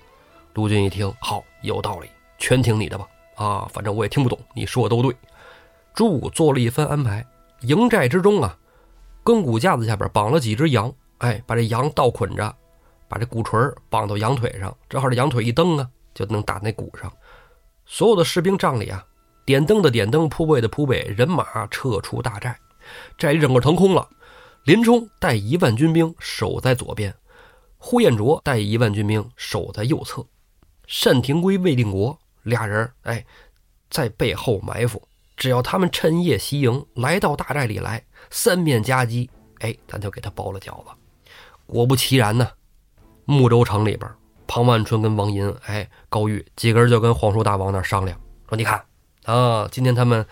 [0.55, 3.07] 卢俊一听，好，有道理，全听你的吧。
[3.35, 5.15] 啊，反正我也听不懂，你说的都对。
[5.95, 7.25] 朱武做了一番安排，
[7.61, 8.57] 营寨之中啊，
[9.29, 12.57] 更骨架子下边绑了几只羊，哎，把这羊倒捆着，
[13.11, 13.59] 把这鼓槌
[13.91, 17.13] 绑到羊腿上，正好这羊腿一蹬啊，就能打那鼓上。
[17.85, 19.05] 所有的士兵帐里啊，
[19.45, 22.59] 点灯的点灯，铺位的铺位，人马撤出大寨，
[23.19, 24.09] 寨里整个腾空了。
[24.65, 27.15] 林冲带一万军兵守在左边，
[27.77, 30.25] 呼延灼带一万军兵守在右侧，
[31.05, 33.23] 单廷圭、魏定国俩人哎，
[33.91, 35.07] 在背后埋伏。
[35.37, 39.29] 只要他们趁夜袭营，来到大寨里来，三面夹击，
[39.61, 40.91] 哎，咱就给他包了饺子。
[41.67, 42.49] 果不其然呢，
[43.25, 44.11] 睦州城里边，
[44.47, 48.19] 庞万春跟王银，哎，高玉几个人就跟皇叔大王那商量，
[48.49, 48.83] 说：“你看
[49.25, 50.25] 啊，今天他们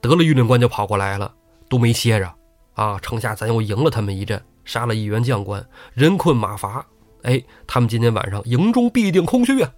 [0.00, 1.34] 得了御令官就跑过来了，
[1.68, 2.30] 都没歇着
[2.74, 2.98] 啊。
[3.00, 6.84] 城下咱又赢了他们一阵，杀了一员将官，人困马乏，
[7.22, 9.72] 哎，他们今天晚上营中必定空虚啊。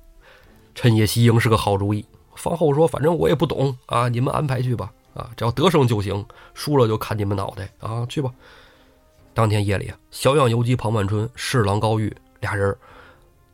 [0.74, 2.04] 趁夜袭营是个好主意。”
[2.34, 4.92] 方后说：“反正我也不懂啊，你们安排去吧。
[5.16, 8.06] 啊，只要得胜就行，输了就砍你们脑袋啊！
[8.06, 8.30] 去吧。”
[9.34, 12.74] 当天夜里啊，小样游击庞万春、侍郎高玉俩人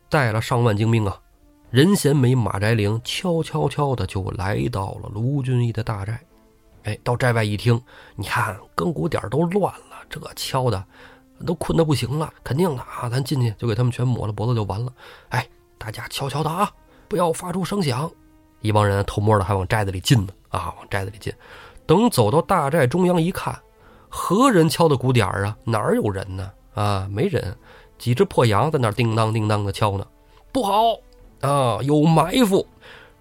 [0.09, 1.19] 带了上万精兵啊，
[1.71, 6.21] 任贤美、马宅灵悄悄悄的就来到了卢俊义的大寨。
[6.85, 7.81] 哎，到寨外一听，
[8.17, 10.85] 你看更鼓点都乱了，这敲的
[11.47, 13.09] 都困得不行了，肯定的啊！
[13.09, 14.93] 咱进去就给他们全抹了脖子就完了。
[15.31, 15.49] 哎，
[15.79, 16.71] 大家悄悄的啊，
[17.09, 18.11] 不要发出声响。
[18.61, 21.35] 一帮人偷摸的还往寨子里进呢，啊，往寨子里进。
[21.85, 23.59] 等走到大寨中央一看，
[24.09, 25.57] 何人敲的鼓点儿啊？
[25.65, 26.53] 哪儿有人呢？
[26.75, 27.55] 啊，没人。
[27.99, 30.07] 几只破羊在那叮当叮当的敲呢。
[30.53, 30.97] 不好
[31.41, 32.65] 啊，有埋伏！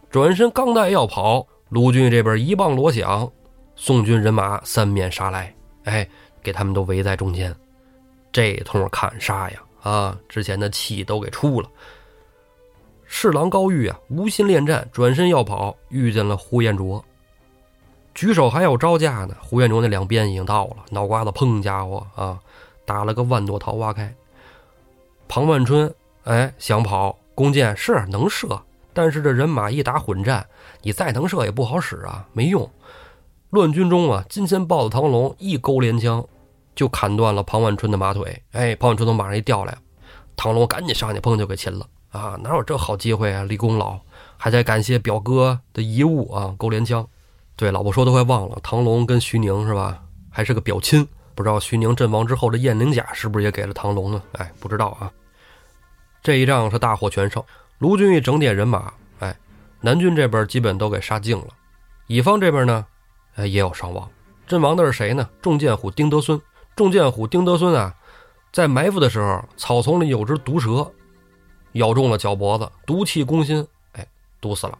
[0.09, 3.31] 转身刚待要跑，卢俊这边一棒锣响，
[3.75, 5.55] 宋军人马三面杀来，
[5.85, 6.07] 哎，
[6.43, 7.55] 给他们都围在中间。
[8.31, 11.69] 这通砍杀呀，啊，之前的气都给出了。
[13.05, 17.03] 侍郎高玉啊，无心恋战，转身要跑，遇见了呼延灼，
[18.13, 19.35] 举手还要招架呢。
[19.39, 22.39] 胡延灼那两鞭已经到了，脑瓜子砰，家伙啊，
[22.85, 24.13] 打了个万朵桃花开。
[25.27, 25.93] 庞万春
[26.23, 28.61] 哎，想跑，弓箭是能射，
[28.93, 30.45] 但是这人马一打混战，
[30.81, 32.69] 你再能射也不好使啊，没用。
[33.51, 36.25] 乱军中啊，金钱豹子唐龙一勾连枪，
[36.75, 38.43] 就砍断了庞万春的马腿。
[38.51, 39.77] 哎，庞万春从马上一掉来，
[40.35, 41.87] 唐龙赶紧上去，砰就给擒了。
[42.11, 43.43] 啊，哪有这好机会啊！
[43.43, 43.97] 立功劳，
[44.35, 47.07] 还得感谢表哥的遗物啊，勾连枪。
[47.61, 50.01] 对，老婆说都快忘了，唐龙跟徐宁是吧？
[50.31, 54.23] 还是个表亲，不知道徐宁阵亡之后的燕翎甲是不是也给了唐龙呢？
[54.31, 55.11] 哎，不知道啊。
[56.23, 57.43] 这一仗是大获全胜，
[57.77, 59.37] 卢俊义整点人马，哎，
[59.79, 61.45] 南军这边基本都给杀尽了。
[62.07, 62.83] 乙方这边呢，
[63.35, 64.09] 哎，也有伤亡。
[64.47, 65.29] 阵亡的是谁呢？
[65.39, 66.41] 众剑虎丁德孙。
[66.75, 67.93] 众剑虎丁德孙啊，
[68.51, 70.91] 在埋伏的时候，草丛里有只毒蛇。
[71.73, 74.07] 咬中了脚脖子，毒气攻心，哎，
[74.41, 74.75] 毒死了。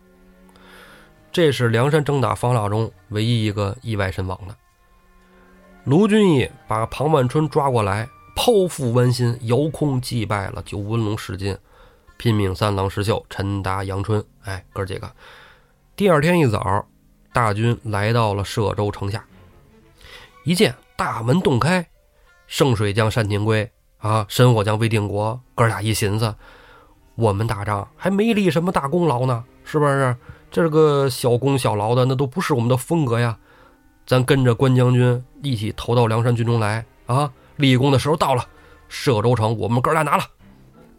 [1.32, 4.55] 这是梁山征打方腊中唯一一个意外身亡的。
[5.86, 11.57] 卢俊义把庞万春抓过来，剖腹剜心，遥控祭拜了九纹龙史进、
[12.17, 15.09] 拼命三郎石秀、陈达、杨春，哎，哥几个。
[15.95, 16.86] 第二天一早，
[17.32, 19.23] 大军来到了歙州城下，
[20.43, 21.88] 一见大门洞开，
[22.45, 26.36] 圣水将单廷圭啊，神火将魏定国，哥俩一寻思。
[27.15, 30.15] 我们打仗还没立什么大功劳呢，是不是？
[30.52, 33.38] 这个小功小劳的，那都不是我们的风格呀。
[34.06, 37.32] 咱跟着关将军一起投到梁山军中来啊！
[37.56, 38.45] 立功的时候到了，
[38.89, 40.24] 歙州城我们哥俩拿了。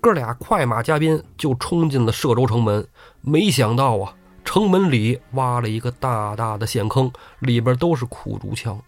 [0.00, 2.86] 哥俩快马加鞭就冲进了歙州城门。
[3.20, 8.80] 没想到啊，城门里挖了一个大大的陷坑，里边都是苦竹枪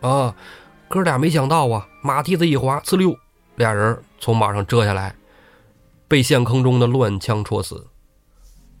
[0.00, 0.34] 啊！
[0.88, 3.16] 哥俩没想到啊，马蹄子一滑，呲溜，
[3.56, 5.14] 俩人从马上折下来。
[6.06, 7.86] 被陷坑中的乱枪戳死，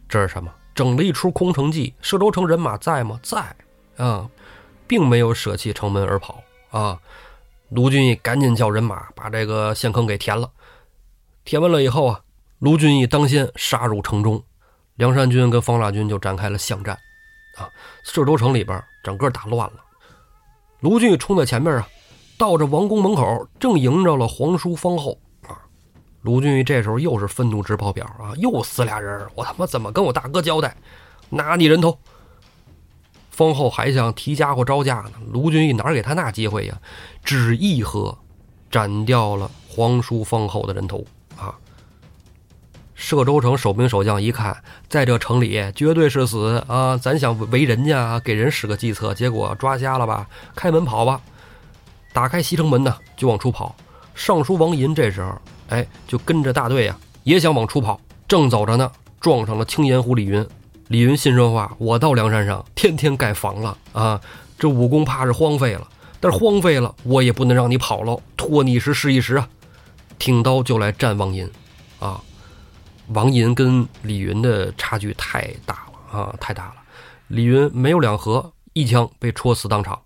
[0.08, 0.52] 这是什么？
[0.74, 1.94] 整了一出空城计。
[2.00, 3.18] 射州城人马在吗？
[3.22, 3.54] 在
[3.96, 4.28] 啊，
[4.86, 6.98] 并没有舍弃城门而跑啊。
[7.70, 10.50] 卢俊义赶紧叫人马把这个陷坑给填了。
[11.44, 12.20] 填完了以后啊，
[12.58, 14.42] 卢俊义当先杀入城中，
[14.96, 16.98] 梁山军跟方腊军就展开了巷战
[17.56, 17.68] 啊。
[18.02, 19.80] 射州城里边整个打乱了，
[20.80, 21.88] 卢俊义冲在前面啊，
[22.36, 25.18] 到这王宫门口，正迎着了皇叔方后。
[26.22, 28.32] 卢俊义这时候又是愤怒直爆表啊！
[28.36, 30.76] 又死俩人，我他妈怎么跟我大哥交代？
[31.30, 31.98] 拿你人头！
[33.30, 36.78] 方后还想提家伙招架呢，卢俊义哪给他那机会呀？
[37.24, 38.18] 只一喝，
[38.70, 41.04] 斩掉了皇叔方后的人头
[41.38, 41.54] 啊！
[42.98, 46.98] 歙州城守兵守将一看，在这城里绝对是死啊！
[46.98, 50.28] 咱想围人家，给人使个计策，结果抓瞎了吧？
[50.54, 51.18] 开门跑吧！
[52.12, 53.74] 打开西城门呢，就往出跑。
[54.14, 55.40] 尚书王寅这时候，
[55.70, 58.00] 哎，就跟着大队呀，也想往出跑。
[58.28, 60.46] 正走着呢，撞上了青岩湖李云。
[60.88, 64.20] 李云心说话：“我到梁山上，天天盖房了啊，
[64.58, 65.88] 这武功怕是荒废了。
[66.20, 69.48] 但是荒废了，我也不能让你跑喽，拖你一时是一时啊！”
[70.18, 71.50] 挺刀就来战王银，
[71.98, 72.20] 啊。
[73.08, 76.74] 王银跟李云的差距太大了啊，太大了！
[77.28, 79.98] 李云没有两合，一枪被戳死当场。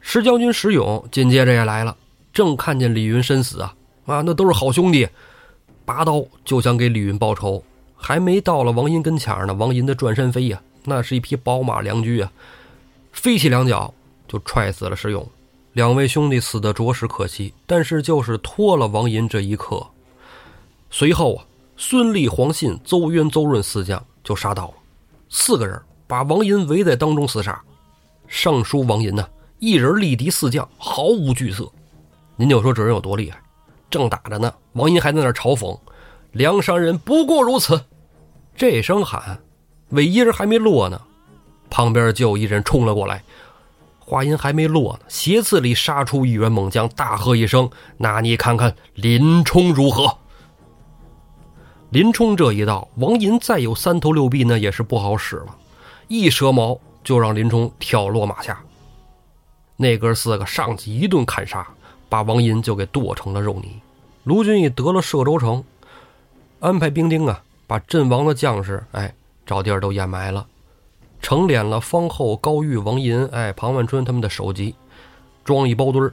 [0.00, 1.96] 石将军石勇紧接着也来了，
[2.32, 3.74] 正看见李云身死啊
[4.06, 5.08] 啊，那都是好兄弟，
[5.84, 7.62] 拔刀就想给李云报仇。
[7.96, 12.32] 还没到了王银跟前呢，王银的转身飞呀，那是一匹宝马良驹啊，
[13.12, 13.92] 飞起两脚
[14.28, 15.26] 就踹死了石勇。
[15.72, 19.86] 两位兄弟死的着实可惜，但是就是拖了王银这一刻。
[20.90, 21.44] 随后啊。
[21.76, 24.74] 孙立、黄信、邹渊、邹润四将就杀到了，
[25.28, 25.76] 四个人
[26.06, 27.60] 把王银围在当中厮杀。
[28.28, 29.28] 尚书王银呢，
[29.58, 31.68] 一人力敌四将，毫无惧色。
[32.36, 33.40] 您就说这人有多厉害？
[33.94, 35.78] 正打着呢，王银还在那嘲讽
[36.32, 37.84] ：“梁山人不过如此。”
[38.56, 39.38] 这声喊，
[39.90, 41.00] 尾音还没落呢，
[41.70, 43.22] 旁边就有一人冲了过来。
[44.00, 50.18] 话音还没落呢，斜刺里杀出一员猛将，大喝一声：“那你看看林冲如何？”
[51.90, 55.56] 林冲这一道，王银再有三头六臂呢，也是不好使了。
[56.08, 58.60] 一蛇矛就让林冲跳落马下。
[59.76, 61.66] 那哥四个上去一顿砍杀，
[62.08, 63.80] 把王银就给剁成了肉泥。
[64.24, 65.62] 卢俊义得了歙州城，
[66.60, 70.46] 安排兵丁啊，把阵亡的将士哎找地儿都掩埋了，
[71.20, 74.74] 成殓了方后、高玉、王银、哎庞万春他们的首级，
[75.44, 76.12] 装一包堆儿。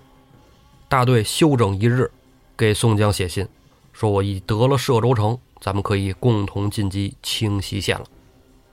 [0.89, 2.11] 大队休整一日，
[2.57, 3.47] 给宋江写信，
[3.93, 5.37] 说我已得了歙州城。
[5.61, 8.05] 咱们可以共同进击清溪县了。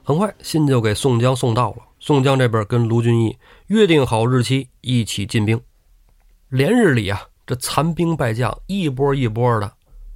[0.03, 1.77] 很快，信就给宋江送到了。
[1.99, 5.61] 宋江这边跟卢俊义约定好日期，一起进兵。
[6.49, 9.71] 连日里啊，这残兵败将一波一波的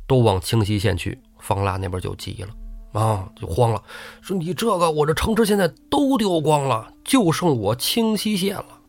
[0.07, 1.19] 都往清溪县去。
[1.39, 3.83] 方腊那边就急了啊，就慌了，
[4.21, 8.79] 说：“你这个，我这城池现在都丢光了，就剩我清溪县了。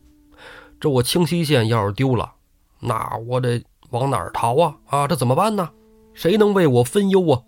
[0.79, 2.31] 这我清溪县要是丢了，
[2.79, 4.77] 那我得往哪儿逃啊？
[4.85, 5.69] 啊，这怎么办呢？
[6.13, 7.41] 谁能为我分忧啊？”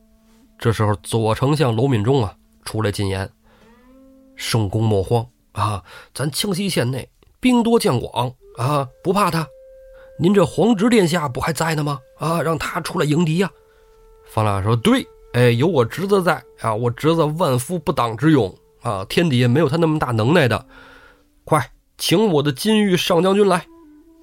[0.59, 2.35] 这时候，左丞相娄敏忠啊
[2.65, 3.29] 出来进言
[4.35, 5.81] ：“圣公莫慌啊，
[6.13, 7.07] 咱清溪县内
[7.39, 9.47] 兵多将广啊，不怕他。
[10.19, 11.99] 您这皇侄殿下不还在呢吗？
[12.17, 13.49] 啊，让他出来迎敌呀。”
[14.25, 20.65] 方腊说：“对，哎，有我侄子在啊，我侄子万夫不挡之勇啊，天底下没有他那么大能耐的。
[21.43, 23.65] 快，请我的金玉上将军来。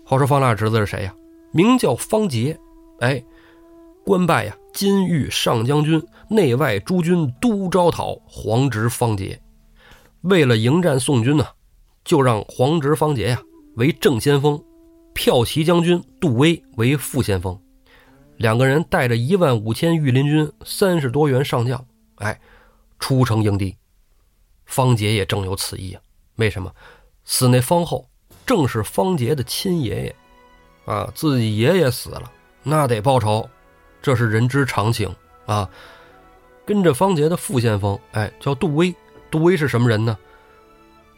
[0.05, 1.14] 话说方腊侄子是谁呀？
[1.53, 2.59] 名叫方杰，
[3.01, 3.24] 哎，
[4.05, 9.40] 官拜呀。”金玉上将军、内外诸军都招讨，皇侄方杰。
[10.22, 11.47] 为了迎战宋军呢，
[12.05, 13.40] 就让皇侄方杰呀
[13.76, 14.61] 为正先锋，
[15.14, 17.58] 骠骑将军杜威为副先锋。
[18.36, 21.86] 两个人带着一万五千御林军、三十多员上将，
[22.16, 22.40] 哎，
[22.98, 23.76] 出城迎敌。
[24.66, 26.02] 方杰也正有此意啊。
[26.36, 26.74] 为什么？
[27.24, 28.08] 死那方后
[28.44, 30.16] 正是方杰的亲爷爷
[30.84, 32.30] 啊，自己爷爷死了，
[32.62, 33.48] 那得报仇。
[34.02, 35.14] 这是人之常情
[35.46, 35.66] 啊！
[36.66, 38.94] 跟着方杰的副先锋，哎，叫杜威。
[39.30, 40.18] 杜威是什么人呢？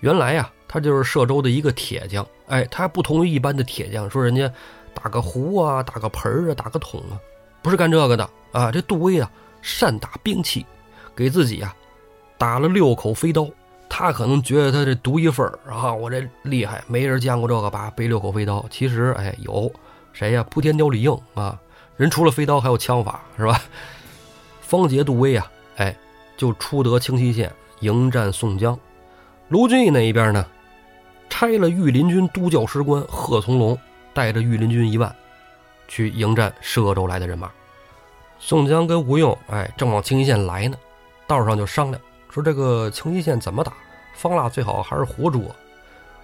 [0.00, 2.26] 原来呀，他就是歙州的一个铁匠。
[2.46, 4.50] 哎，他还不同于一般的铁匠，说人家
[4.94, 7.18] 打个壶啊，打个盆儿啊，打个桶啊，
[7.62, 8.70] 不是干这个的啊。
[8.70, 9.30] 这杜威啊，
[9.62, 10.64] 善打兵器，
[11.14, 11.74] 给自己啊
[12.38, 13.48] 打了六口飞刀。
[13.88, 17.90] 他可能觉得他这独一份儿啊，我这厉害，没人见过这个吧？
[17.96, 19.72] 背六口飞刀，其实哎，有
[20.12, 20.42] 谁呀？
[20.50, 21.58] 扑天雕李应啊！
[21.96, 23.60] 人除了飞刀还有枪法，是吧？
[24.60, 25.96] 方杰、杜威啊，哎，
[26.36, 27.50] 就出得清溪县
[27.80, 28.78] 迎战宋江。
[29.48, 30.44] 卢俊义那一边呢，
[31.38, 33.78] 拆了御林军都教师官贺从龙，
[34.14, 35.14] 带着御林军一万，
[35.86, 37.52] 去迎战歙州来的人马。
[38.38, 40.78] 宋江跟吴用，哎，正往清溪县来呢，
[41.26, 43.74] 道上就商量说：“这个清溪县怎么打？
[44.14, 45.42] 方腊最好还是活捉。”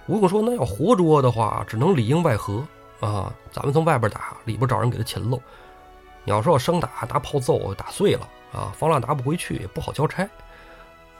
[0.09, 2.65] 吴用说：“那要活捉的话，只能里应外合
[2.99, 5.39] 啊，咱们从外边打，里边找人给他擒喽。”
[6.25, 8.73] 你要说要生打，拿炮揍打碎了啊！
[8.75, 10.27] 方腊拿不回去，也不好交差。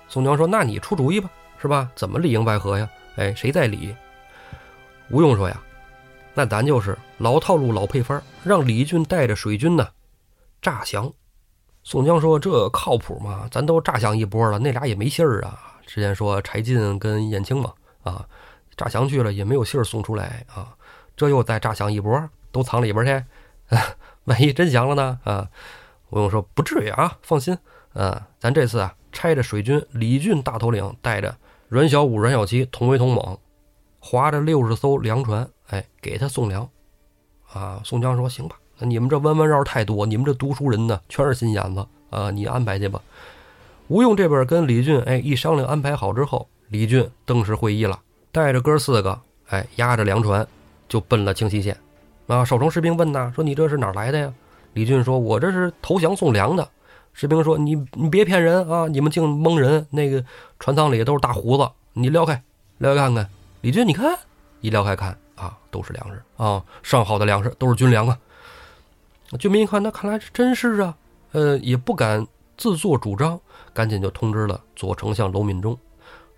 [0.07, 1.29] 宋江说：“那你出主意吧，
[1.61, 1.87] 是吧？
[1.93, 2.89] 怎么里应外合呀？
[3.15, 3.95] 哎，谁在理？”
[5.09, 5.61] 吴用说：“呀，
[6.33, 9.87] 那咱就是老套路、老配方，让李俊带着水军呢，
[10.61, 11.11] 诈降。”
[11.83, 13.47] 宋江说：“这靠谱吗？
[13.51, 15.79] 咱都诈降一波了，那俩也没信儿啊。
[15.85, 18.25] 之前说柴进跟燕青嘛，啊，
[18.77, 20.73] 诈降去了也没有信儿送出来啊，
[21.15, 23.11] 这又再诈降一波，都藏里边去。
[23.75, 23.95] ”啊
[24.25, 25.19] 万一真降了呢？
[25.25, 25.49] 啊，
[26.09, 27.57] 吴用说：“不至于啊，放心。
[27.93, 31.35] 嗯，咱这次啊，差着水军李俊大头领带着
[31.73, 33.35] 阮小五、阮小七同为同猛，
[33.99, 36.69] 划着六十艘粮船，哎，给他送粮。
[37.51, 43.01] 啊，宋江说：行吧，那你们这弯弯绕太多，你们这读书人呢，全是心眼子啊，你安排去吧。
[43.87, 47.99] 吴用这边跟李俊哎一商量安排好之后，李俊登时会议了，
[48.31, 50.47] 带着哥四个哎压着粮船
[50.87, 51.75] 就奔了清溪县。
[52.27, 54.31] 啊，守城士兵问呐，说你这是哪来的呀？
[54.73, 56.69] 李俊说：“我这是投降送粮的。”
[57.13, 58.87] 士兵说：“你你别骗人啊！
[58.87, 59.85] 你们净蒙人。
[59.91, 60.23] 那个
[60.59, 62.43] 船舱里都是大胡子，你撩开，
[62.79, 63.29] 撩开看看。”
[63.61, 64.17] 李俊，你看，
[64.61, 68.19] 一撩开看啊，都是粮食啊，上好的粮食，都是军粮啊。
[69.39, 70.97] 军民一看，那看来是真是啊，
[71.31, 73.39] 呃，也不敢自作主张，
[73.73, 75.77] 赶紧就通知了左丞相娄敏忠。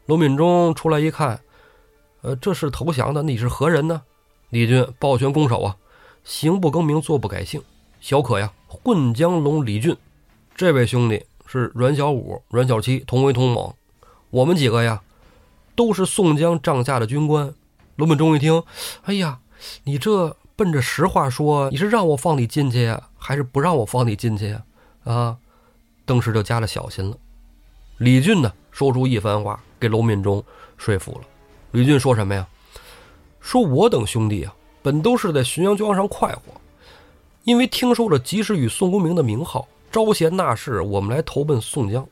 [0.06, 1.40] 娄敏忠出来一看，
[2.22, 4.02] 呃，这是投降的，你是何人呢？
[4.50, 5.76] 李俊抱拳拱手啊，
[6.24, 7.62] 行不更名，坐不改姓。
[8.00, 9.98] 小可呀，混江龙李俊，
[10.58, 13.74] 这位兄弟是阮小五、阮小七，同为同猛。
[14.30, 15.02] 我们几个呀，
[15.76, 17.54] 都是宋江帐下的军官。
[17.98, 18.64] 罗敏忠一听，
[19.04, 19.40] 哎呀，
[19.84, 24.64] 你这奔着实话说，你是让我放你进去呀，还是不让我放你进去呀？
[25.04, 25.38] 啊，
[26.06, 27.18] 当时就加了小心了。
[27.98, 30.42] 李俊呢，说出一番话，给罗敏忠
[30.78, 31.22] 说服了。
[31.72, 32.48] 李俊说什么呀？
[33.42, 36.54] 说我等兄弟啊，本都是在浔阳江上快活。
[37.44, 42.06] 因为听说了及时雨宋公明的名号，招贤纳士，我们来投奔宋江。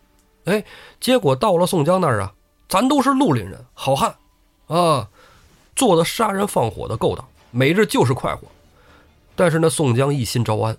[0.45, 0.63] 哎，
[1.01, 2.33] 结果到了宋江那儿啊，
[2.69, 4.15] 咱都是绿林人，好汉，
[4.67, 5.09] 啊，
[5.75, 8.47] 做的杀人放火的勾当，每日就是快活。
[9.35, 10.77] 但是呢，宋江一心招安，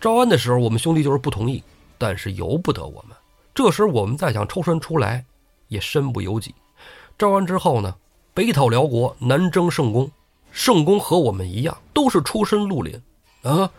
[0.00, 1.62] 招安的时候，我们兄弟就是不同意，
[1.98, 3.14] 但是由不得我们。
[3.54, 5.26] 这时我们再想抽身出来，
[5.68, 6.54] 也身不由己。
[7.18, 7.94] 招安之后呢，
[8.32, 10.10] 北讨辽国，南征圣公，
[10.52, 13.02] 圣公和我们一样，都是出身绿林，
[13.42, 13.70] 啊。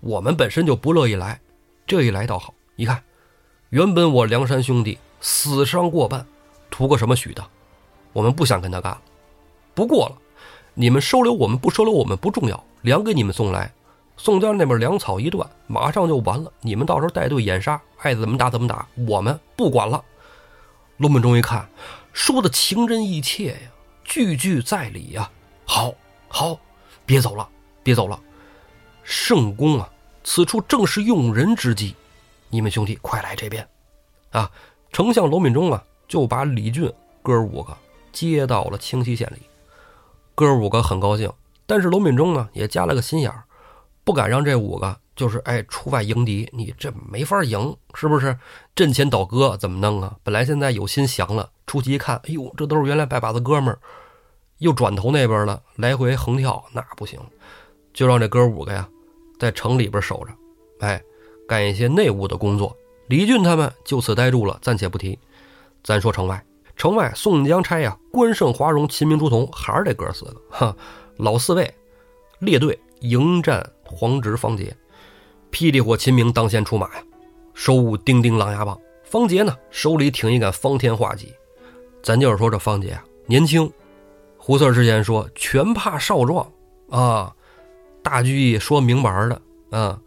[0.00, 1.40] 我们本身就不乐意来，
[1.86, 2.54] 这一来倒好。
[2.76, 3.02] 你看，
[3.70, 6.26] 原本我梁山兄弟死伤过半，
[6.70, 7.44] 图个什么许的？
[8.12, 9.00] 我们不想跟他干了。
[9.74, 10.16] 不过了，
[10.74, 13.72] 你们收留我们不收留我们不重要，粮给你们送来，
[14.16, 16.52] 宋江那边粮草一断，马上就完了。
[16.60, 20.02] 你们到时候带队掩杀，爱怎么打怎么打，我们不管了。
[20.98, 21.68] 龙本忠一看，
[22.12, 23.58] 说的情真意切呀，
[24.04, 25.30] 句句在理呀。
[25.64, 25.94] 好，
[26.28, 26.58] 好，
[27.06, 27.48] 别走了，
[27.82, 28.20] 别走了。
[29.02, 29.88] 圣公啊，
[30.24, 31.94] 此处正是用人之机，
[32.48, 33.66] 你们兄弟快来这边，
[34.30, 34.50] 啊！
[34.92, 36.92] 丞相罗敏忠啊，就把李俊
[37.22, 37.76] 哥五个
[38.12, 39.42] 接到了清溪县里。
[40.34, 41.32] 哥五个很高兴，
[41.66, 43.44] 但是罗敏忠呢也加了个心眼儿，
[44.04, 48.38] 不敢让这五个就是哎出外迎敌，你这没法赢，是不是？
[48.74, 50.16] 阵前倒戈怎么弄啊？
[50.22, 53.78] 本来现在有心降了，出去一看，哎呦，这都是原来拜把子哥们儿，
[54.58, 57.18] 又转头那边了，来回横跳，那不行。
[57.94, 58.88] 就让这哥五个呀，
[59.42, 60.32] 在城里边守着，
[60.86, 61.02] 哎，
[61.48, 62.76] 干一些内务的工作。
[63.08, 65.18] 李俊他们就此呆住了，暂且不提。
[65.82, 66.40] 咱说城外，
[66.76, 70.76] 城外宋江差呀，关胜、华容、秦明、朱仝，还是这哥四个，哈，
[71.16, 71.74] 老四位
[72.38, 74.72] 列队迎战黄直、方杰。
[75.50, 77.02] 霹雳火秦明当先出马呀，
[77.52, 78.78] 手舞叮叮狼牙棒。
[79.02, 81.34] 方杰呢，手里挺一杆方天画戟。
[82.00, 83.68] 咱就是说这方杰啊，年轻。
[84.36, 86.48] 胡四之前说，全怕少壮
[86.90, 87.34] 啊。
[88.02, 89.40] 大聚义说明白的，
[89.70, 89.98] 啊，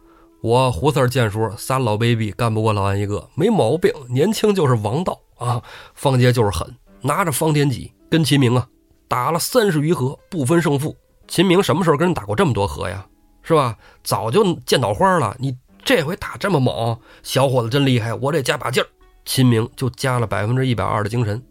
[0.42, 5.62] 我胡四见书，仨老 baby 干不过老安一个，没毛病，年轻就是王道啊。
[5.94, 8.68] 方杰就是狠，拿着方天戟跟秦明啊
[9.08, 10.96] 打了三十余合，不分胜负。
[11.28, 13.06] 秦明什么时候跟人打过这么多合呀？
[13.42, 13.78] 是吧？
[14.04, 15.36] 早就见倒花了。
[15.40, 18.88] 你这回打这么猛，小伙子真厉害，我得加把劲儿。
[19.24, 21.42] 秦明就加了百分之一百二的精神。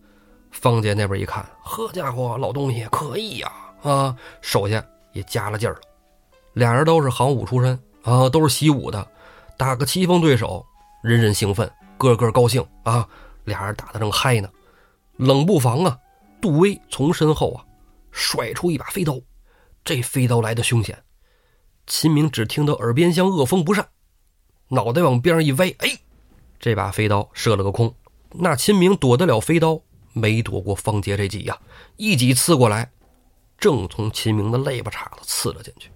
[0.51, 5.81] 方杰那边一看，呵家伙，老东西可以呀，啊，手下也加了劲儿了。
[6.55, 9.07] 俩人都是行武出身啊，都是习武的，
[9.57, 10.65] 打个棋逢对手，
[11.03, 13.09] 人人兴奋，个个高兴啊！
[13.45, 14.49] 俩人打得正嗨呢，
[15.17, 15.99] 冷不防啊，
[16.41, 17.65] 杜威从身后啊
[18.11, 19.21] 甩出一把飞刀，
[19.85, 21.03] 这飞刀来的凶险。
[21.87, 23.89] 秦明只听到耳边像恶风不善，
[24.69, 25.99] 脑袋往边上一歪，哎，
[26.59, 27.95] 这把飞刀射了个空。
[28.31, 29.81] 那秦明躲得了飞刀，
[30.13, 31.59] 没躲过方杰这戟呀，
[31.97, 32.91] 一戟刺过来，
[33.59, 35.91] 正从秦明的肋巴叉子刺了进去。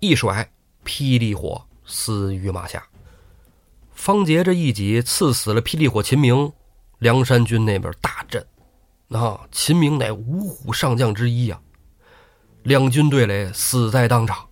[0.00, 0.50] 一甩，
[0.84, 2.82] 霹雳火死于马下。
[3.92, 6.50] 方杰这一戟刺死了霹雳火秦明，
[7.00, 8.44] 梁山军那边大震。
[9.10, 11.60] 啊，秦明乃五虎上将之一呀，
[12.62, 14.48] 两军对垒，死在当场。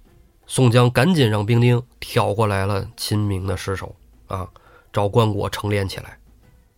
[0.47, 3.97] 宋江赶紧让兵丁挑过来了秦明的尸首，
[4.27, 4.47] 啊，
[4.93, 6.19] 找棺椁成殓起来。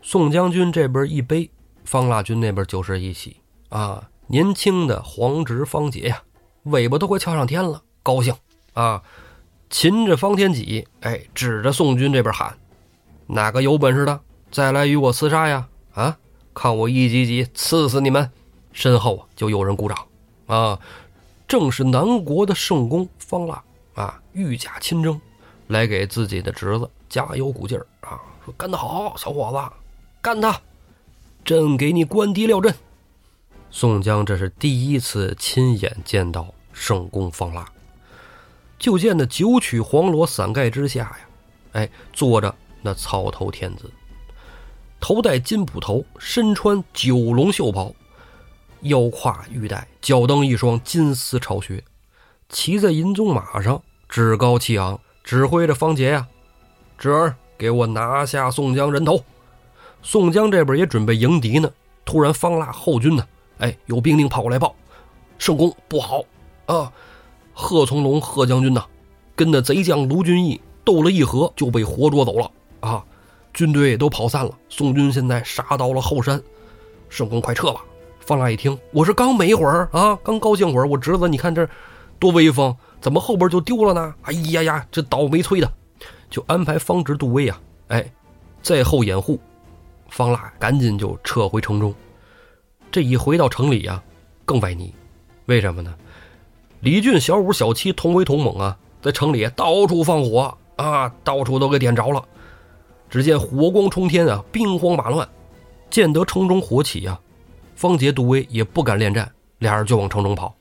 [0.01, 1.51] 宋将军这边一背，
[1.85, 3.39] 方腊军那边就是一起。
[3.71, 6.23] 啊，年轻的黄直、方杰呀，
[6.65, 8.33] 尾巴都快翘上天了，高兴。
[8.73, 9.03] 啊，
[9.69, 12.57] 擒着方天戟，哎，指着宋军这边喊
[13.27, 15.69] ：“哪个有本事的，再来与我厮杀呀？
[15.95, 16.17] 啊，
[16.55, 18.31] 看我一击击刺死你们！”
[18.73, 20.07] 身后，就有人鼓掌，
[20.47, 20.79] 啊，
[21.49, 23.63] 正是南国的圣公方腊
[23.95, 25.21] 啊，御驾亲征，
[25.67, 29.77] 来给自己的侄子加油鼓劲儿啊，说：“干得好，小伙子，
[30.23, 30.61] 干他！
[31.45, 32.73] 朕给你关敌料阵。”
[33.73, 37.67] 宋江这是第一次亲眼见到圣公方腊。
[38.81, 41.19] 就见那九曲黄罗伞盖之下呀，
[41.73, 43.91] 哎，坐着那草头天子，
[44.99, 47.95] 头戴金捕头，身穿九龙袖袍，
[48.81, 51.85] 腰挎玉带，脚蹬一双金丝朝靴，
[52.49, 56.27] 骑在银鬃马上，趾高气昂，指挥着方杰呀
[56.97, 59.23] ：“侄儿，给我拿下宋江人头！”
[60.03, 61.71] 宋江这边也准备迎敌呢，
[62.07, 63.29] 突然方腊后军呢，
[63.59, 64.75] 哎，有兵丁跑过来报
[65.37, 66.23] ：“圣公不好
[66.65, 66.91] 啊！”
[67.61, 68.85] 贺从龙，贺将军呐，
[69.37, 72.51] 跟那贼将卢俊义斗了一合，就被活捉走了
[72.81, 73.05] 啊！
[73.53, 76.43] 军队都跑散了，宋军现在杀到了后山。
[77.11, 77.85] 圣公，快撤吧！
[78.21, 81.69] 方腊一听，我是刚没一会儿啊，刚高兴会儿，我侄子你看这
[82.19, 84.15] 多威风，怎么后边就丢了呢？
[84.23, 85.71] 哎呀呀，这倒霉催的，
[86.31, 88.11] 就安排方直、杜威啊，哎，
[88.63, 89.39] 在后掩护。
[90.09, 91.95] 方腊赶紧就撤回城中。
[92.91, 94.03] 这一回到城里呀，
[94.45, 94.93] 更歪泥，
[95.47, 95.95] 为什么呢？
[96.81, 102.27] 李俊小五小七同威同猛啊，在城里到处放火啊，到处都给点着了。
[103.11, 105.29] 只见火光冲天啊，兵荒马乱。
[105.91, 107.21] 见得城中火起啊，
[107.77, 110.55] 方杰、杜威也不敢恋战，俩人就往城中跑。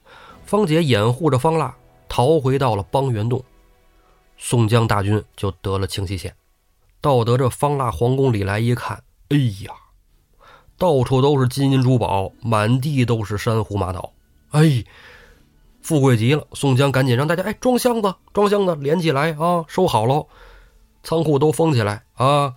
[0.45, 1.73] 方杰掩护着方腊
[2.09, 3.41] 逃回到了邦元洞，
[4.35, 6.35] 宋江大军就得了清溪县。
[6.99, 9.71] 到得这方腊皇宫里来一看，哎呀，
[10.77, 14.11] 到处都是金银珠宝，满地都是珊瑚玛瑙，
[14.49, 14.83] 哎。
[15.81, 20.27] 富贵极了，宋江赶紧让大家哎装箱子，装箱子连起来啊，收好喽，
[21.03, 22.53] 仓库都封起来啊，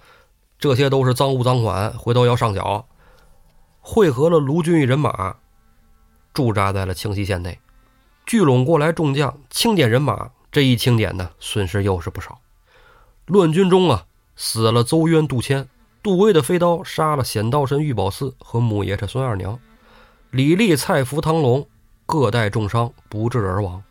[0.58, 2.86] 这些都是赃物赃款，回头要上缴。
[3.80, 5.36] 汇合了卢俊义人马，
[6.34, 7.58] 驻扎在了清溪县内，
[8.26, 12.40] 聚拢过来众将清点人马，这一清点呢，损失又是不少。
[13.26, 14.04] 乱军中啊，
[14.36, 15.68] 死了邹渊、杜迁，
[16.02, 19.58] 杜威的飞刀杀了显道神玉宝寺和母爷这孙二娘，
[20.30, 21.66] 李立、蔡福、汤龙。
[22.06, 23.82] 各带重伤，不治而亡。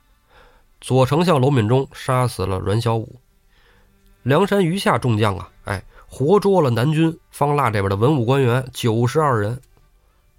[0.80, 3.20] 左丞相娄敏忠杀死了阮小五，
[4.24, 9.62] 梁山余下众将啊，哎，活捉了南军方腊这边的文武官员九十二人，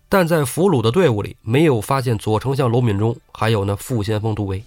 [0.09, 4.63] 但在俘虏的队伍里没有发现左丞相娄敏忠，还有那副先锋杜威。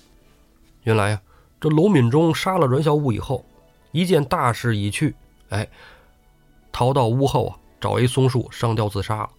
[0.83, 1.21] 原来呀，
[1.59, 3.43] 这娄敏忠杀了阮小五以后，
[3.91, 5.13] 一见大势已去，
[5.49, 5.67] 哎，
[6.71, 9.29] 逃到屋后啊，找一松树上吊自杀了。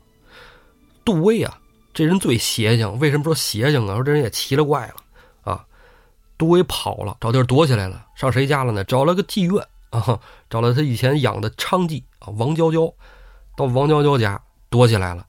[1.04, 1.58] 杜威啊。
[1.96, 3.94] 这人最邪性，为什么说邪性啊？
[3.94, 4.96] 说这人也奇了怪了
[5.50, 5.64] 啊！
[6.36, 8.84] 杜威跑了，找地儿躲起来了，上谁家了呢？
[8.84, 10.20] 找了个妓院啊，
[10.50, 12.92] 找了他以前养的娼妓啊，王娇娇，
[13.56, 14.38] 到王娇娇家
[14.68, 15.26] 躲起来了。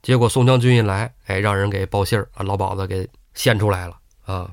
[0.00, 4.50] 结果宋将军一来，哎，让人给报信儿啊，老鸨子给献出来了啊。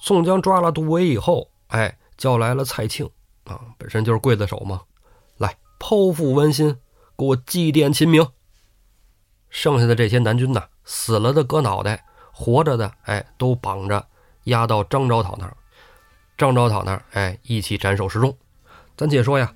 [0.00, 3.06] 宋江抓了杜威以后，哎，叫来了蔡庆
[3.44, 4.80] 啊，本身就是刽子手嘛，
[5.36, 6.74] 来剖腹剜心，
[7.18, 8.26] 给我祭奠秦明。
[9.50, 14.06] 剩下的这些南军呢，死了的割脑袋，活着的哎都绑着，
[14.44, 15.56] 押到张昭讨那儿。
[16.36, 18.36] 张昭讨那儿哎一起斩首示众。
[18.96, 19.54] 咱且说呀，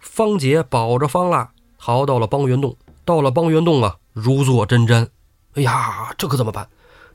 [0.00, 5.08] 方杰保着方腊逃到了邦元洞，到了邦元洞啊，如坐针毡。
[5.54, 6.68] 哎呀，这可怎么办？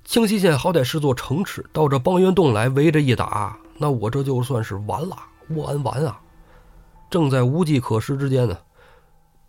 [0.03, 5.17] 清溪县好歹是座城池，到这邦元洞来围着一打，那我这就算是完了，
[5.49, 6.21] 完完啊！
[7.09, 8.57] 正在无计可施之间呢，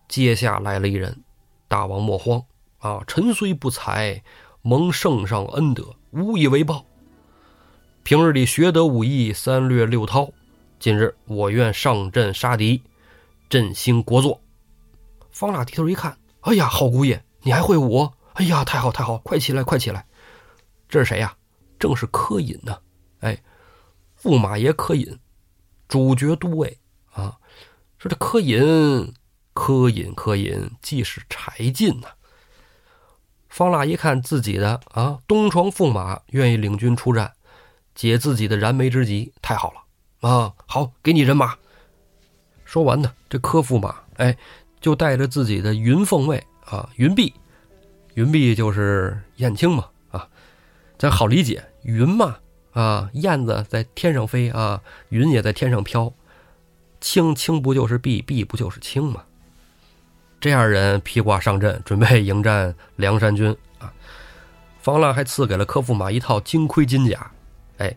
[0.08, 1.22] 接下来了一人。
[1.68, 2.42] 大王莫慌
[2.78, 3.02] 啊！
[3.06, 4.22] 臣虽不才，
[4.62, 6.84] 蒙圣上恩德，无以为报。
[8.02, 10.32] 平日里学得武艺，三略六韬。
[10.78, 12.82] 今日我愿上阵杀敌，
[13.48, 14.38] 振兴国祚。
[15.32, 18.12] 方腊低头一看，哎呀，好姑爷，你还会武？
[18.34, 20.06] 哎呀，太好太好，快起来快起来！
[20.88, 21.36] 这是谁呀？
[21.78, 22.78] 正是柯隐呢。
[23.20, 23.36] 哎，
[24.22, 25.18] 驸马爷柯隐，
[25.88, 26.78] 主角都尉
[27.10, 27.36] 啊。
[27.98, 29.12] 说这柯隐。
[29.52, 32.06] 柯隐，柯隐，既是柴进呐。
[33.58, 37.32] 方腊一看自己的啊，东床驸马愿意领军出战，
[37.92, 40.54] 解自己的燃眉之急，太好了啊！
[40.64, 41.56] 好，给你人马。
[42.64, 44.38] 说完呢，这柯驸马哎，
[44.80, 47.34] 就带着自己的云凤卫啊，云碧，
[48.14, 50.28] 云碧就是燕青嘛啊，
[50.96, 52.36] 咱好理解，云嘛
[52.70, 56.12] 啊，燕子在天上飞啊，云也在天上飘，
[57.00, 59.24] 青青不就是碧，碧不就是青吗？
[60.40, 63.92] 这样人披挂上阵，准备迎战梁山军啊！
[64.80, 67.30] 方腊还赐给了柯驸马一套金盔金甲，
[67.78, 67.94] 哎，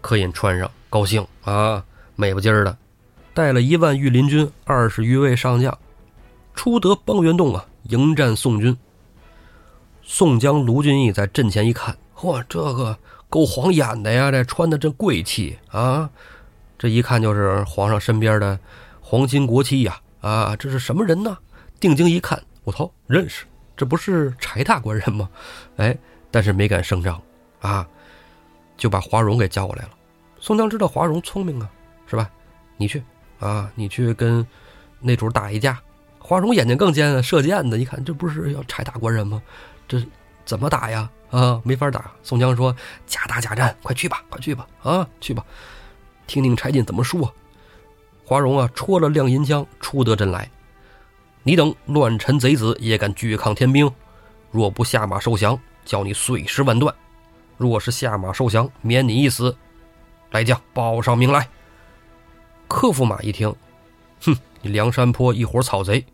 [0.00, 2.76] 柯隐穿上，高兴啊，美不唧儿的，
[3.34, 5.76] 带了一万御林军，二十余位上将，
[6.54, 8.76] 出得邦元洞啊，迎战宋军。
[10.02, 12.96] 宋江、卢俊义在阵前一看，嚯，这个
[13.28, 14.30] 够晃眼的呀！
[14.30, 16.08] 这穿的真贵气啊！
[16.78, 18.58] 这一看就是皇上身边的
[19.00, 20.00] 皇亲国戚呀！
[20.20, 21.36] 啊，这是什么人呢？
[21.84, 23.44] 定睛一看，我操，认识，
[23.76, 25.28] 这不是柴大官人吗？
[25.76, 25.94] 哎，
[26.30, 27.20] 但是没敢声张，
[27.60, 27.86] 啊，
[28.74, 29.90] 就把华容给叫过来了。
[30.40, 31.68] 宋江知道华容聪明啊，
[32.06, 32.30] 是吧？
[32.78, 33.02] 你去
[33.38, 34.46] 啊，你去跟
[34.98, 35.78] 那主打一架。
[36.18, 39.42] 华容眼睛更尖啊，射箭的，一看这不是要柴大官人吗？
[39.86, 40.02] 这
[40.46, 41.10] 怎么打呀？
[41.30, 42.10] 啊，没法打。
[42.22, 42.74] 宋江说
[43.06, 45.44] ：“假打假战，快去吧，快去吧，啊，去吧，
[46.26, 47.30] 听听柴进怎么说。”
[48.24, 50.50] 华容啊，戳了亮银枪，出得阵来。
[51.46, 53.90] 你等乱臣贼子也敢拒抗天兵？
[54.50, 56.90] 若不下马受降，叫你碎尸万段；
[57.58, 59.54] 若是下马受降，免你一死。
[60.30, 61.46] 来将报上名来。
[62.66, 63.54] 柯驸马一听，
[64.22, 66.04] 哼，你梁山坡一伙草贼，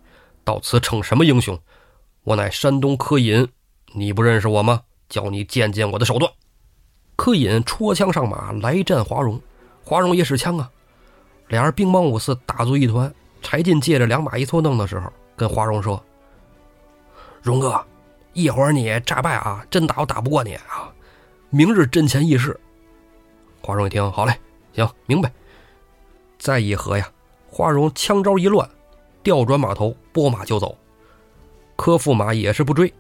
[0.43, 1.57] 到此逞什么英雄？
[2.25, 3.49] 我乃山东柯隐。
[3.95, 4.83] 你不认识我吗？
[5.09, 6.31] 叫你见见我的手段。
[7.15, 9.41] 柯隐戳枪上马来战华容，
[9.85, 10.69] 华容也使枪啊。
[11.47, 13.15] 俩人兵帮五四打作一团。
[13.43, 15.11] 柴进借着两马一错蹬的时候，
[15.41, 16.05] 跟华荣说
[17.41, 17.83] ：“荣哥，
[18.35, 20.93] 一会儿你诈败啊，真打我打不过你啊。
[21.49, 22.61] 明日阵前议事。”
[23.63, 24.39] 华荣一听，好嘞，
[24.75, 25.33] 行，明白。
[26.39, 27.11] 再一合呀，
[27.49, 28.69] 华荣枪招一乱，
[29.23, 30.77] 调转马头，拨马就走。
[31.75, 32.93] 柯驸马也是不追。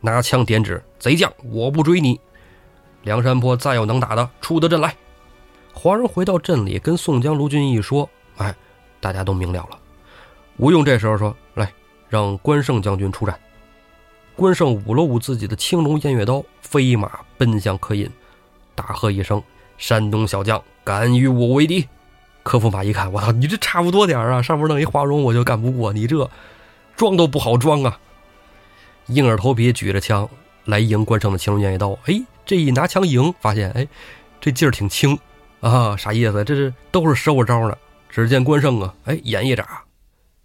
[0.00, 2.20] 拿枪点指贼将，我不追你。
[3.02, 4.94] 梁山坡再有能打的，出得阵来。
[5.72, 8.08] 华荣回到镇里，跟宋江、卢俊义说
[8.38, 8.54] ：“哎，
[9.00, 9.76] 大家都明了了。”
[10.58, 11.34] 吴用这时候说：“，
[12.12, 13.40] 让关胜将军出战。”
[14.36, 18.10] 关胜舞了舞自己的青龙偃月刀，飞马奔向柯隐，
[18.74, 19.42] 大喝一声
[19.78, 21.88] ：“山东小将，敢与我为敌！”
[22.42, 24.42] 柯驸马一看，我操，你这差不多点啊！
[24.42, 26.28] 上面弄一华容，我就干不过你，这
[26.96, 27.98] 装都不好装啊！
[29.06, 30.28] 硬着头皮举着枪
[30.64, 33.86] 来迎关胜的青龙偃月刀，哎，这一拿枪迎，发现哎，
[34.40, 35.18] 这劲儿挺轻
[35.60, 36.42] 啊，啥意思？
[36.42, 37.76] 这是都是收着招呢。
[38.08, 39.82] 只见关胜啊，哎，眼一眨，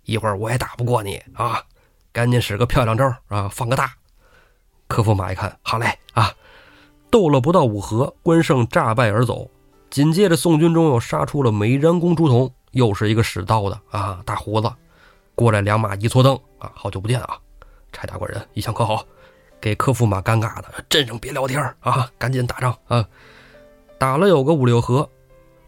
[0.07, 1.61] 一会儿我也打不过你啊，
[2.13, 3.93] 赶紧使个漂亮招啊，放个大。
[4.87, 6.33] 柯驸马一看，好嘞啊，
[7.11, 9.51] 斗了不到五合，关胜诈败而走。
[9.89, 14.71] 紧接着宋军中又杀出了美髯公朱仝，又是一个使刀的啊，大胡子，
[15.35, 17.37] 过来两马一错蹬啊，好久不见啊。
[17.91, 19.05] 柴大官人一向可好，
[19.59, 23.05] 给柯驸马尴尬的，镇上别聊天啊，赶紧打仗啊！
[23.97, 25.09] 打了有个五六合，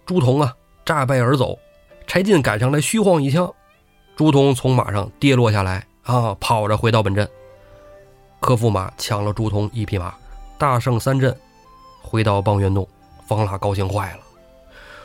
[0.05, 1.59] 朱仝啊诈败而走，
[2.07, 3.53] 柴进赶上来虚晃一枪，
[4.19, 7.25] 朱仝从马上跌落下来啊，跑着回到本镇。
[8.41, 10.13] 柯驸马抢了朱仝一匹马，
[10.57, 11.33] 大胜三阵，
[12.01, 12.85] 回到邦元洞，
[13.25, 14.19] 方腊高兴坏了，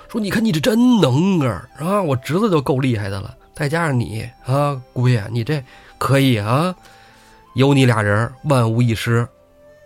[0.08, 5.62] 说：“你看你这真能儿啊，我侄子就够厉害的了，再加上你啊，姑爷你这
[5.96, 6.74] 可以啊。”
[7.54, 9.24] 有你俩人，万无一失，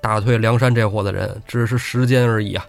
[0.00, 2.64] 打退梁山这伙子人只是时间而已啊！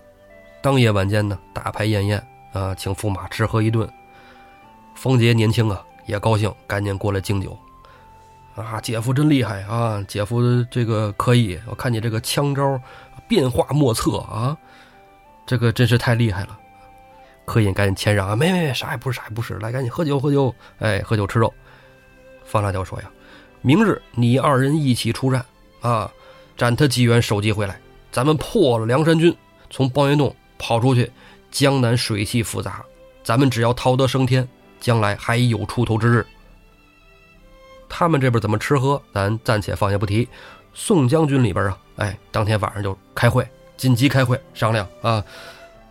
[0.62, 3.90] 当夜晚间呢，大排宴宴啊，请驸马吃喝一顿。
[4.94, 7.58] 方杰年轻啊，也高兴，赶紧过来敬酒。
[8.56, 10.04] 啊，姐夫真厉害啊！
[10.08, 10.42] 姐夫
[10.72, 12.82] 这个可以，我看你这个枪招
[13.28, 14.58] 变化莫测啊，
[15.46, 16.60] 这个真是太厉害了。
[17.46, 21.54] 柯隐赶紧谦让啊，没没没，啥也不是，啥也不是，来赶紧喝酒喝酒，哎，喝酒吃肉。
[22.44, 23.10] 方辣椒说呀。
[23.62, 25.46] 明日你二人一起出战，
[25.82, 26.12] 啊，
[26.58, 27.80] 斩他几员首级回来，
[28.12, 29.36] 咱们破了梁山军，
[29.70, 31.12] 从包元洞跑出去。
[31.52, 32.86] 江南水系复杂，
[33.24, 34.48] 咱们只要逃得升天，
[34.80, 36.26] 将来还有出头之日。
[37.88, 40.28] 他们这边怎么吃喝，咱暂且放下不提。
[40.74, 45.24] 宋将军里边啊，哎，当天晚上就开会，紧急开会商量啊，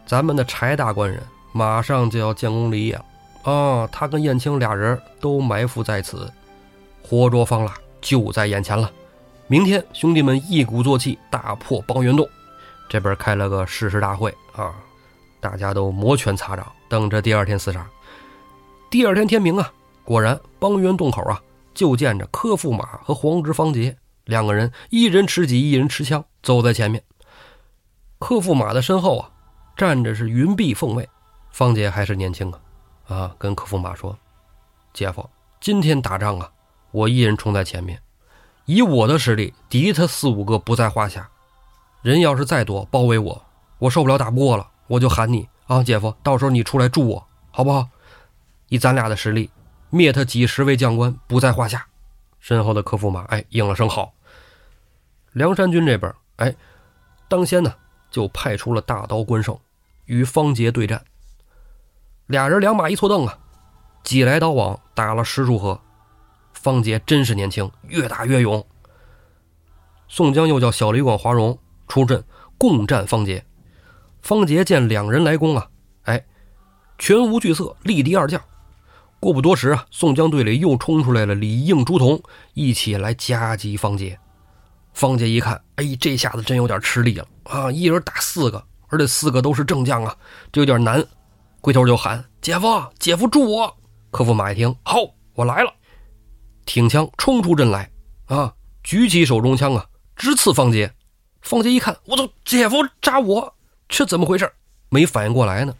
[0.06, 1.20] 咱们的柴大官人
[1.52, 6.32] 马上就要建功立业了，啊，他跟燕青俩人都埋伏在此。
[7.02, 8.90] 活捉方腊就在眼前了，
[9.48, 12.26] 明天兄弟们一鼓作气大破邦元洞，
[12.88, 14.72] 这边开了个誓师大会啊，
[15.40, 17.84] 大家都摩拳擦掌，等着第二天厮杀。
[18.90, 19.70] 第二天天明啊，
[20.02, 21.38] 果然邦源洞口啊，
[21.74, 27.02] 就见着柯驸马和黄直、方杰两个人，一人持戟，一人持枪，走在前面。
[28.18, 29.30] 柯驸马的身后啊，
[29.76, 31.06] 站着是云碧凤卫，
[31.50, 32.58] 方杰还是年轻啊，
[33.14, 34.18] 啊，跟柯驸马说
[34.94, 35.28] ：“姐夫，
[35.60, 36.50] 今天打仗啊。”
[36.90, 38.00] 我一人冲在前面，
[38.64, 41.28] 以我的实力敌他四五个不在话下。
[42.00, 43.44] 人要是再多包围我，
[43.78, 47.86] 我受不了打不过了，我就喊你啊，姐夫，到时候你出来助我，好不好？
[48.68, 49.50] 以咱俩的实力，
[49.90, 51.86] 灭他几十位将官不在话下。
[52.40, 54.12] 身后的柯驸马哎应了声好。
[55.32, 56.54] 梁山军这边哎，
[57.28, 57.74] 当先呢
[58.10, 59.58] 就派出了大刀关胜，
[60.04, 61.04] 与方杰对战。
[62.26, 63.38] 俩人两马一错蹬啊，
[64.04, 65.80] 几来刀往，打了十数合。
[66.52, 68.66] 方杰真是年轻，越打越勇。
[70.08, 72.22] 宋江又叫小李广、华容出阵
[72.56, 73.44] 共战方杰。
[74.20, 75.68] 方杰见两人来攻啊，
[76.02, 76.24] 哎，
[76.98, 78.42] 全无惧色，力敌二将。
[79.20, 82.22] 过不多时啊，宋江队里又冲出来了李应、朱仝，
[82.54, 84.18] 一起来夹击方杰。
[84.92, 87.70] 方杰一看，哎，这下子真有点吃力了啊！
[87.70, 90.16] 一人打四个，而且四个都是正将啊，
[90.52, 91.04] 这有点难。
[91.60, 93.76] 回头就喊：“姐夫，姐夫助我！”
[94.10, 94.98] 柯驸马一听，好，
[95.34, 95.72] 我来了，
[96.64, 97.90] 挺枪冲出阵来
[98.26, 98.54] 啊，
[98.84, 100.92] 举起手中枪啊，直刺方杰。
[101.42, 103.54] 方杰一看，我操，姐夫扎我！
[103.88, 104.50] 这怎么回事？
[104.90, 105.74] 没反应过来呢。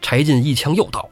[0.00, 1.08] 柴进一枪又到，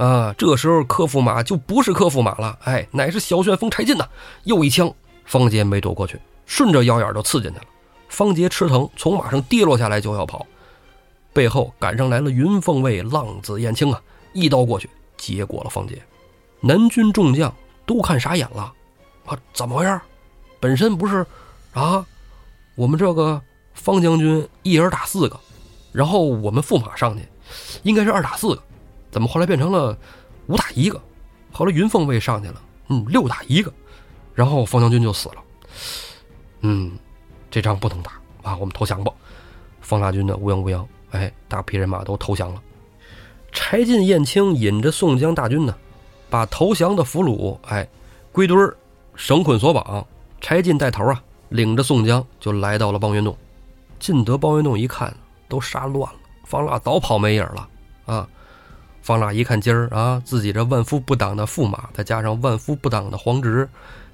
[0.00, 4.08] 啊，这时候柯驸马就不是柯驸马了，哎，乃是小旋风柴进呐！
[4.44, 4.90] 又一枪，
[5.26, 7.64] 方杰没躲过去，顺着腰眼就刺进去了。
[8.08, 10.46] 方杰吃疼，从马上跌落下来就要跑，
[11.34, 14.00] 背后赶上来了云凤卫浪子燕青啊，
[14.32, 14.88] 一刀过去
[15.18, 16.02] 结果了方杰。
[16.62, 18.72] 南军众将都看傻眼了，
[19.26, 20.00] 啊，怎么回事？
[20.58, 21.26] 本身不是
[21.74, 22.06] 啊，
[22.74, 23.38] 我们这个
[23.74, 25.38] 方将军一人打四个。
[25.92, 27.22] 然后我们驸马上去，
[27.82, 28.62] 应该是二打四个，
[29.10, 29.96] 怎么后来变成了
[30.46, 31.00] 五打一个？
[31.52, 33.72] 后来云凤卫上去了，嗯，六打一个，
[34.34, 35.36] 然后方将军就死了。
[36.60, 36.92] 嗯，
[37.50, 39.12] 这仗不能打啊，我们投降吧。
[39.80, 42.62] 方大军的乌泱乌泱，哎，大批人马都投降了。
[43.52, 45.74] 柴进、燕青引着宋江大军呢，
[46.28, 47.88] 把投降的俘虏哎
[48.30, 48.76] 归堆儿，
[49.16, 50.06] 绳捆索绑。
[50.40, 53.36] 柴进带头啊，领着宋江就来到了邦元洞。
[53.98, 55.14] 进得邦元洞一看。
[55.48, 57.68] 都杀乱了，方腊早跑没影了
[58.06, 58.28] 啊！
[59.10, 63.68] 方腊一看今儿啊，自己这万夫不挡的驸马，再加上万夫不挡的黄直，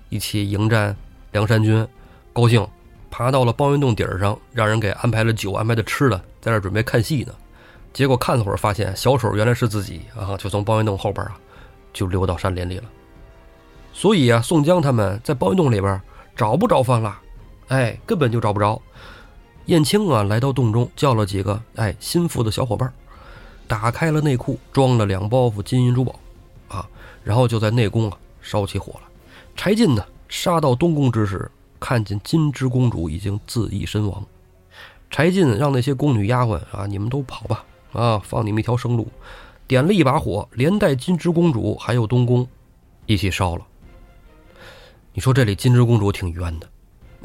[0.09, 0.97] 一起迎战
[1.32, 1.86] 梁山军，
[2.32, 2.66] 高兴，
[3.11, 7.34] 爬到了包云洞顶上，让人给安排了酒，安排的吃的，在这准备看戏呢。
[7.92, 11.36] 结果看了会儿，发现小丑原来是自己啊，就从包云洞后边啊，
[11.92, 12.84] 就溜到山林里了。
[13.92, 16.01] 所以啊，宋江他们在包云洞里边
[16.34, 17.20] 找不着方腊，
[17.68, 18.80] 哎，根本就找不着。
[19.66, 22.90] 燕青啊，来到洞中，叫了几个哎心腹的小伙伴，
[23.69, 26.19] 打开了内库，装了两包袱金银珠宝，
[26.69, 26.89] 啊，
[27.23, 29.03] 然后就在内宫啊烧起火了。
[29.57, 31.51] 柴进呢，杀到东宫之时，
[31.81, 34.25] 看见金枝公主已经自缢身亡。
[35.11, 39.09] 柴进让那些宫女丫鬟啊，你们都跑吧，啊，放你们一条生路。
[39.67, 42.47] 点了一把火，连带金枝公主还有东宫，
[43.07, 43.67] 一起烧了。
[45.12, 46.69] 你说这里金枝公主挺冤的。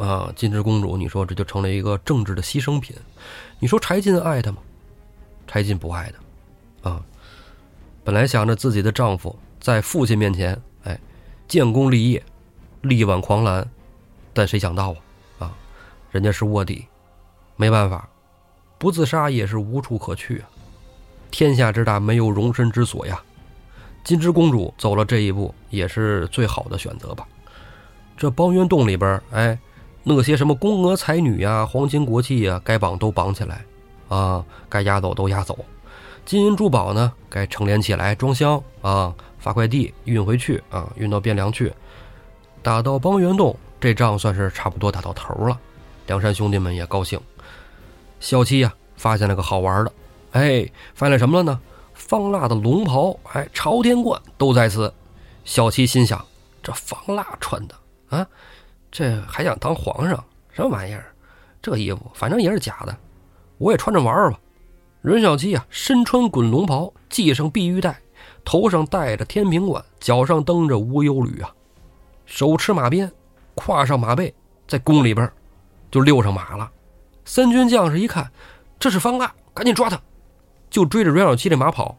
[0.04, 2.96] 啊，金枝公主，你说这就成了一个政治的牺牲品。
[3.60, 4.58] 你说柴进爱她吗？
[5.46, 6.20] 柴进不爱她。
[6.82, 7.02] 啊，
[8.04, 11.00] 本来想着自己的丈夫在父亲面前，哎，
[11.48, 12.24] 建功立业，
[12.82, 13.68] 力挽狂澜，
[14.34, 14.92] 但谁想到
[15.40, 15.54] 啊，啊，
[16.12, 16.88] 人家是卧底，
[17.56, 18.10] 没办法，
[18.78, 20.50] 不自杀也是无处可去啊。
[21.30, 23.22] 天下之大，没有容身之所呀。
[24.04, 27.28] 金枝公主走了这一步，也是最好的选择吧。
[28.18, 29.58] 这包渊洞里边，哎。
[30.04, 33.64] 那些什么宫娥才女呀、皇亲国戚呀，该绑都绑起来，
[34.08, 35.56] 啊，该押走都押走，
[36.26, 41.74] 金银珠宝呢，该成连起来装箱啊，发快递运回去啊，运到汴梁去。
[42.62, 45.60] 打到邦元洞，这仗算是差不多打到头了。
[46.08, 47.20] 梁山兄弟们也高兴。
[48.20, 49.92] 小七呀，发现了个好玩的，
[50.32, 51.60] 哎，发现什么了呢？
[51.94, 54.94] 方腊的龙袍，哎，朝天冠都在此。
[55.44, 56.24] 小七心想：
[56.62, 57.76] 这方腊穿的
[58.10, 58.26] 啊。
[58.92, 60.24] 这还想当皇上？
[60.52, 61.06] 什么玩意儿？
[61.62, 62.96] 这衣服反正也是假的，
[63.58, 64.40] 我也穿着玩玩吧。
[65.02, 68.00] 任小七啊，身穿滚龙袍，系上碧玉带，
[68.46, 71.52] 头上戴着天平冠，脚上蹬着无忧履啊，
[72.28, 73.12] 手持马鞭，
[73.56, 74.32] 跨上马背，
[74.68, 75.28] 在宫里边
[75.90, 76.70] 就溜上马了。
[77.26, 78.32] 三军将士一看，
[78.80, 80.00] 这是方腊，赶紧抓他，
[80.70, 81.98] 就追着阮小七这马跑。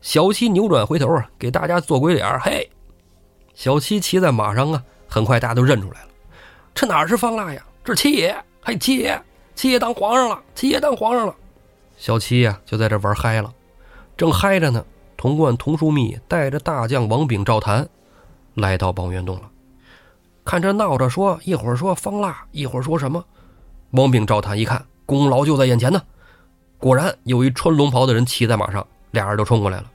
[0.00, 2.68] 小七扭转回头啊，给大家做鬼脸嘿，
[3.54, 6.08] 小七骑在马上啊，很快大家都认出来了。
[6.74, 7.64] 这哪是方腊呀？
[7.84, 8.36] 这是七爷！
[8.60, 9.22] 嘿，七爷，
[9.54, 10.42] 七爷当皇上了！
[10.54, 11.34] 七爷当皇上了！
[12.00, 13.52] 小七呀，就在这玩嗨了，
[14.16, 14.82] 正嗨着呢。
[15.18, 17.86] 童贯、童枢密带着大将王炳、赵谭
[18.54, 19.42] 来到宝元洞了。
[20.46, 23.22] 看这闹着说，一会儿说方腊，一会儿说什么？
[23.90, 26.00] 王炳、赵谭一看，功劳就在眼前呢。
[26.78, 29.92] 果然有一穿龙袍的人骑在马上，俩人就冲过来了。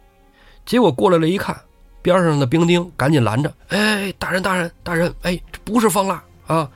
[0.63, 1.59] 结果过来了一看，
[2.03, 5.11] 边上的兵丁赶紧拦着：“哎，大人，大人，大人！
[5.23, 6.69] 哎，这不是方腊。”啊，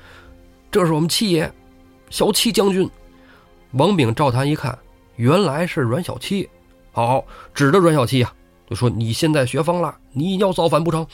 [0.72, 1.54] 这是我们七爷，
[2.10, 2.90] 小七将军。
[3.74, 4.76] 王炳、赵谭一看，
[5.20, 6.50] 原来是阮小七。
[6.94, 8.32] 好，指着阮小七呀，
[8.70, 11.06] 就说：“你现在学方腊，你要造反不成？”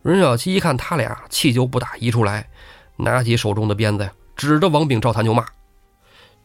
[0.00, 2.48] 阮小七一看他俩，气就不打一处来，
[2.96, 5.44] 拿起手中的鞭子呀，指着王炳、赵谭就骂：“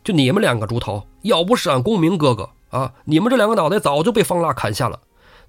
[0.04, 2.94] 就你们两个猪头，要不是俺公明哥哥，啊！
[3.06, 5.00] 你们这两个脑袋早就被方腊砍下了。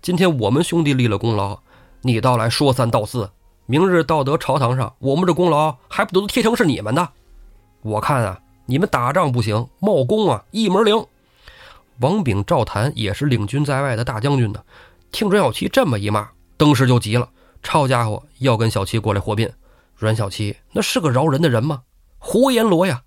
[0.00, 1.58] 今天我们兄弟立了功劳，
[2.02, 3.28] 你倒来说三道四。
[3.66, 7.08] 明日道德朝堂上，我们这功劳还不都贴成是你们的？
[7.82, 11.04] 我看啊，你们打仗不行，冒功啊一门灵。
[12.02, 14.62] 王炳、赵谭也是领军在外的大将军呢，
[15.10, 16.28] 听阮小七这么一骂，
[16.58, 17.30] 当时就急了。
[17.62, 19.54] 抄家伙要跟小七过来和辩。
[19.94, 21.82] 阮小七那是个饶人的人吗？
[22.18, 23.02] 胡阎罗呀！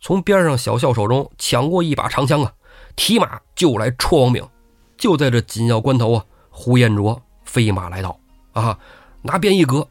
[0.00, 2.52] 从边上小校手中抢过一把长枪啊，
[2.94, 4.48] 提马就来戳王炳。
[4.96, 8.18] 就在这紧要关头啊，胡彦卓飞马来到
[8.52, 8.78] 啊，
[9.22, 9.88] 拿鞭一格，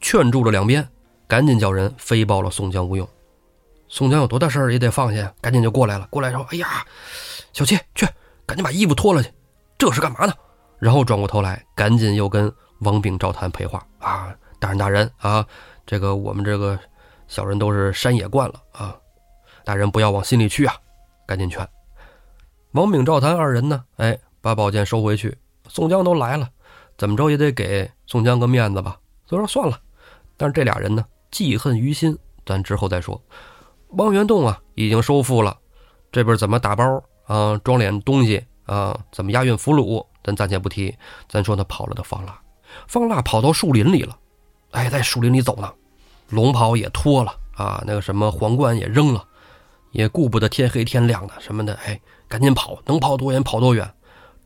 [0.00, 0.88] 劝住了两边，
[1.28, 3.06] 赶紧叫人飞报了宋江、吴用。
[3.88, 6.06] 宋江有多大事儿也得放下，赶紧就过来了。
[6.10, 6.86] 过来说：“哎呀，
[7.52, 8.06] 小七，去，
[8.46, 9.32] 赶紧把衣服脱了去，
[9.78, 10.32] 这是干嘛呢？”
[10.78, 15.46] 然后转过头来，赶紧又跟王炳、赵谭赔话：“啊，大人大人啊，
[15.86, 16.78] 这个我们这个
[17.28, 18.96] 小人都是山野惯了啊。”
[19.62, 20.74] 大人不要往心里去啊！
[21.26, 21.68] 赶紧劝
[22.72, 23.84] 王炳、赵谭二人呢。
[23.96, 25.36] 哎，把宝剑收回去。
[25.68, 26.48] 宋江都来了，
[26.96, 28.98] 怎么着也得给宋江个面子吧。
[29.26, 29.78] 所以说算了。
[30.36, 33.20] 但是这俩人呢，记恨于心，咱之后再说。
[33.90, 35.56] 汪元栋啊，已经收复了。
[36.10, 37.56] 这边怎么打包啊？
[37.62, 38.98] 装点东西啊？
[39.12, 40.04] 怎么押运俘虏？
[40.24, 40.94] 咱暂且不提。
[41.28, 42.38] 咱说他跑了的方腊，
[42.88, 44.16] 方腊跑到树林里了。
[44.72, 45.72] 哎，在树林里走呢，
[46.28, 49.24] 龙袍也脱了啊，那个什么皇冠也扔了。
[49.92, 53.92] 也顾不得天黑天亮的什么的，哎，赶紧跑，能跑多远跑多远。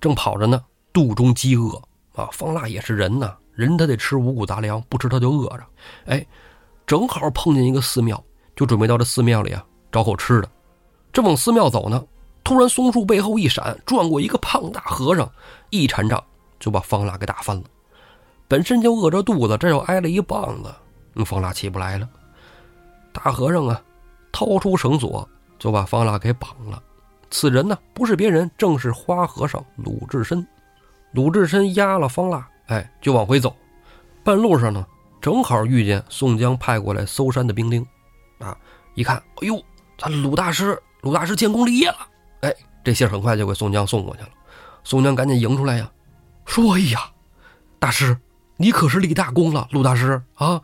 [0.01, 0.63] 正跑着呢，
[0.93, 1.71] 肚中饥饿
[2.15, 2.29] 啊！
[2.33, 5.65] 方腊也是人呐，人他得吃五谷杂粮，不吃他就饿着。
[6.07, 6.27] 哎，
[6.87, 8.23] 正好碰见一个寺庙，
[8.57, 9.63] 就准备到这寺庙里啊
[9.93, 10.49] 找口吃的。
[11.13, 12.03] 正往寺庙走呢，
[12.45, 15.29] 突然松树背后一闪，转过一个胖大和尚，
[15.71, 16.23] 一禅杖
[16.61, 17.65] 就把方腊给打翻了。
[18.47, 20.73] 本身就饿着肚子，这又挨了一棒子，
[21.13, 22.09] 那方腊起不来了。
[23.13, 23.83] 大和尚啊，
[24.31, 25.29] 掏出绳索。
[25.57, 26.83] 就把方腊给绑了。
[27.31, 30.47] 此人呢，不是别人，正是花和尚鲁智深。
[31.13, 33.55] 鲁智深押了方腊，哎，就往回走。
[34.23, 34.85] 半路上呢，
[35.23, 37.87] 正好遇见宋江派过来搜山的兵丁。
[38.39, 38.55] 啊，
[38.95, 39.59] 一看，哎呦，
[39.97, 42.07] 咱鲁大师，鲁大师建功立业了。
[42.85, 44.29] 这信很快就给宋江送过去了。
[44.85, 45.91] 宋江赶紧迎出来呀，
[46.45, 47.01] 说：“哎呀，
[47.79, 48.17] 大师，
[48.59, 50.63] 你可是立大功了，陆大师啊，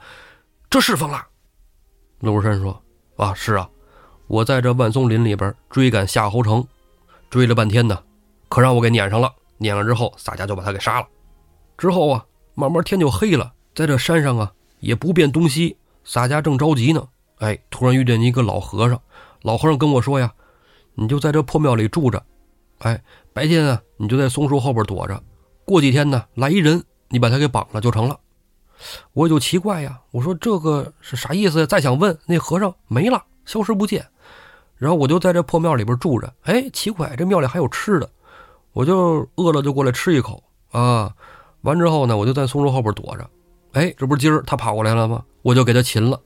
[0.69, 1.27] 这是方腊。”
[2.21, 2.81] 鲁智深说
[3.17, 3.69] ：“啊，是啊。”
[4.29, 6.65] 我在这万松林里边追赶夏侯成，
[7.31, 8.01] 追了半天呢，
[8.49, 9.35] 可让我给撵上了。
[9.59, 11.09] 撵了之后，洒家就把他给杀了。
[11.77, 15.77] 之后啊，慢慢天就黑了，在这山上啊也不辨东西。
[16.05, 17.09] 洒家正着急呢，
[17.39, 19.01] 哎，突然遇见一个老和尚。
[19.43, 20.33] 老和尚跟我说呀
[21.01, 22.23] ：“你就在这破庙里住着，
[22.81, 25.19] 哎，白天啊你就在松树后边躲着。
[25.65, 28.21] 过几天呢，来一人，你把他给绑了就成了。”
[29.15, 31.67] 我就奇怪呀，我说这个是啥意思？
[31.67, 34.07] 再想问那和尚没了，消失不见。
[34.77, 38.11] 然后我就在这破庙里边住着，哎，奇怪，这庙里还有吃的，
[38.73, 41.15] 我就饿了就过来吃一口啊。
[41.63, 43.27] 完之后呢，我就在松树后边躲着，
[43.73, 45.25] 哎，这不是今儿他跑过来了吗？
[45.41, 46.21] 我就给他擒了。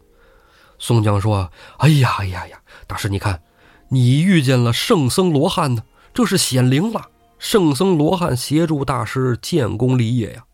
[0.81, 1.49] 宋江说
[1.79, 2.59] ：“哎呀，哎呀呀，
[2.89, 3.41] 大师，你看，
[3.89, 7.11] 你遇见了圣僧罗汉呢，这是显灵了。
[7.39, 10.45] 圣僧罗汉协助大师建功立业呀。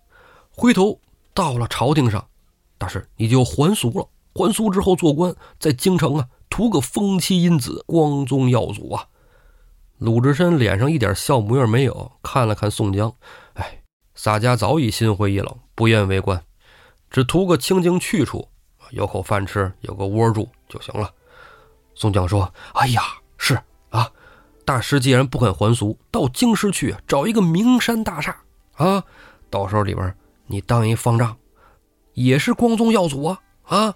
[0.51, 1.01] 回头
[1.33, 2.27] 到了朝廷上，
[2.77, 9.07] 大师你就还俗了，还俗之后做官，在京城啊。”图个风妻荫子，光宗耀祖啊！
[9.99, 13.15] 鲁智深脸上一点笑模样没有，看了看宋江，
[13.55, 13.83] 哎，
[14.17, 16.43] 洒家早已心灰意冷，不愿为官，
[17.09, 18.49] 只图个清静去处，
[18.91, 21.09] 有口饭吃，有个窝住就行了。
[21.95, 23.01] 宋江说：“哎呀，
[23.43, 23.59] 是
[23.89, 24.13] 啊，
[24.67, 28.37] 大师既然不肯还俗，到京师去找一个名山大厦
[28.75, 29.03] 啊，
[29.49, 30.15] 到时候里边
[30.47, 31.35] 你当一方丈，
[32.13, 33.95] 也是光宗耀祖啊啊！”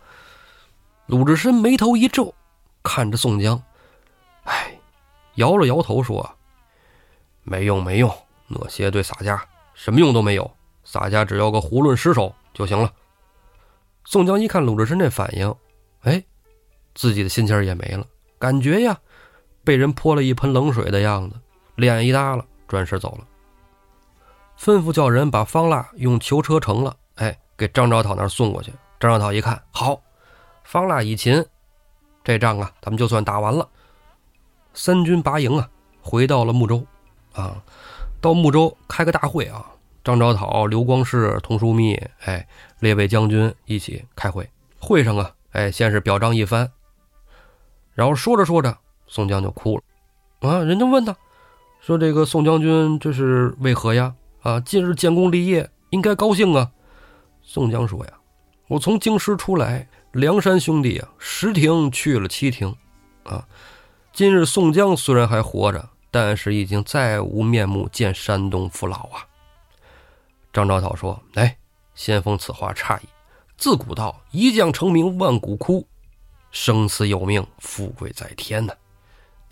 [1.06, 2.34] 鲁智深眉头一皱。
[2.82, 3.62] 看着宋江，
[4.44, 4.78] 哎，
[5.34, 6.36] 摇了摇头说
[7.44, 8.10] ：“没用，没用，
[8.46, 9.42] 那些对洒家
[9.74, 10.50] 什么用都没有。
[10.84, 12.90] 洒家只要个囫囵尸首就行了。”
[14.06, 15.54] 宋江一看鲁智深这反应，
[16.02, 16.24] 哎，
[16.94, 18.06] 自己的心情也没了，
[18.38, 18.98] 感觉呀，
[19.64, 21.36] 被人泼了一盆冷水的样子，
[21.76, 23.26] 脸一耷了，转身走了。
[24.58, 28.72] 吩咐叫人把方腊用囚车成了，哎，给张昭讨那儿送过去。
[29.00, 30.00] 张昭讨一看，好，
[30.62, 31.44] 方腊已擒。
[32.22, 33.68] 这仗啊，咱们就算打完了。
[34.72, 35.68] 三军拔营啊，
[36.00, 36.86] 回到了睦州，
[37.32, 37.62] 啊，
[38.20, 39.66] 到睦州开个大会啊。
[40.02, 42.46] 张昭讨、刘光世、童书密，哎，
[42.78, 44.48] 列位将军一起开会。
[44.78, 46.70] 会上啊，哎，先是表彰一番，
[47.92, 48.76] 然后说着说着，
[49.14, 50.50] 宋江就哭了。
[50.50, 51.16] 啊，人家问他，
[51.80, 54.12] 说这个宋将军这是为何呀？
[54.42, 56.68] 啊，近日建功立业，应该高兴啊。
[57.40, 58.12] 宋江说呀，
[58.66, 59.88] 我从京师出来。
[60.10, 62.72] 梁山兄弟啊，十亭去了七亭，
[63.24, 63.46] 啊，
[64.12, 69.26] 今日宋江虽然还活着，但是已经再无面目见山东父老啊。
[70.52, 71.56] 张昭讨说：“哎，
[71.96, 73.08] 先锋此话差矣。
[73.56, 75.84] 自古道一将成名万骨枯，
[76.52, 78.72] 生死有命，富贵在天呐。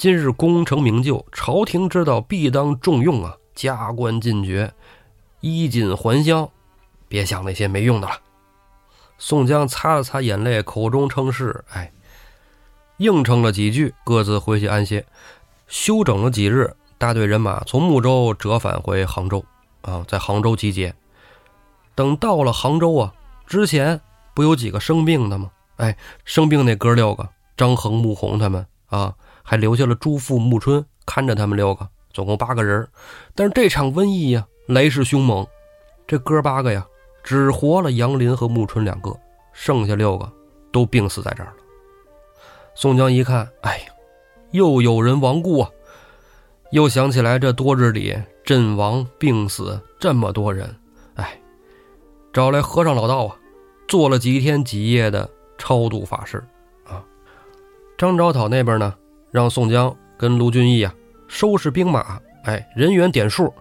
[0.03, 4.75] 今日功成名就，朝廷知道必当重用啊，加官进爵，
[5.39, 6.51] 衣锦还乡，
[7.07, 8.15] 别想那些没用的了。”
[9.17, 11.93] 宋江擦了擦眼泪，口中称是：“哎，
[12.97, 15.07] 应承了几句，各自回去安歇。
[15.69, 19.45] 休整了几日，大队人马从睦州折返回杭州。”
[19.83, 20.93] 啊，在杭州集结。
[21.95, 23.15] 等到了杭州啊，
[23.47, 24.01] 之前
[24.35, 25.53] 不有几个生病的吗？
[25.77, 32.87] 哎，生病那哥六个，张衡、穆弘他们啊，还留下了朱富、穆春看着他们六个，总共八个人。
[33.35, 35.47] 但是这场瘟疫呀，来势凶猛，
[36.07, 36.87] 这哥八个呀，
[37.23, 39.15] 只活了杨林和穆春两个，
[39.53, 40.31] 剩下六个
[40.73, 41.57] 都病死在这儿了。
[42.75, 43.85] 宋江一看，哎呀，
[44.53, 45.71] 又有人亡故啊！
[46.71, 48.17] 又想起来这多日里。
[48.45, 50.75] 阵亡病死这么多人，
[51.15, 51.41] 哎，
[52.33, 53.37] 找来和尚老道啊，
[53.87, 56.45] 做了几天几夜的超度法事
[56.85, 57.05] 啊。
[57.97, 58.97] 张昭讨那边呢，
[59.33, 60.95] 让宋江跟卢俊义啊
[61.27, 63.53] 收拾兵马，哎，人员点数，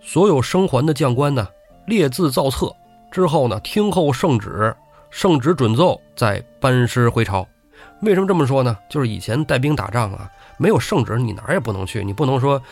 [0.00, 1.46] 所有生还的将官呢
[1.86, 2.72] 列字造册，
[3.10, 4.74] 之后呢听候圣旨，
[5.10, 7.46] 圣旨准奏再班师回朝。
[8.00, 8.78] 为什么这么说呢？
[8.88, 12.62] 就是以前带兵打仗啊，没有圣旨，你哪儿也不能去，你不能说。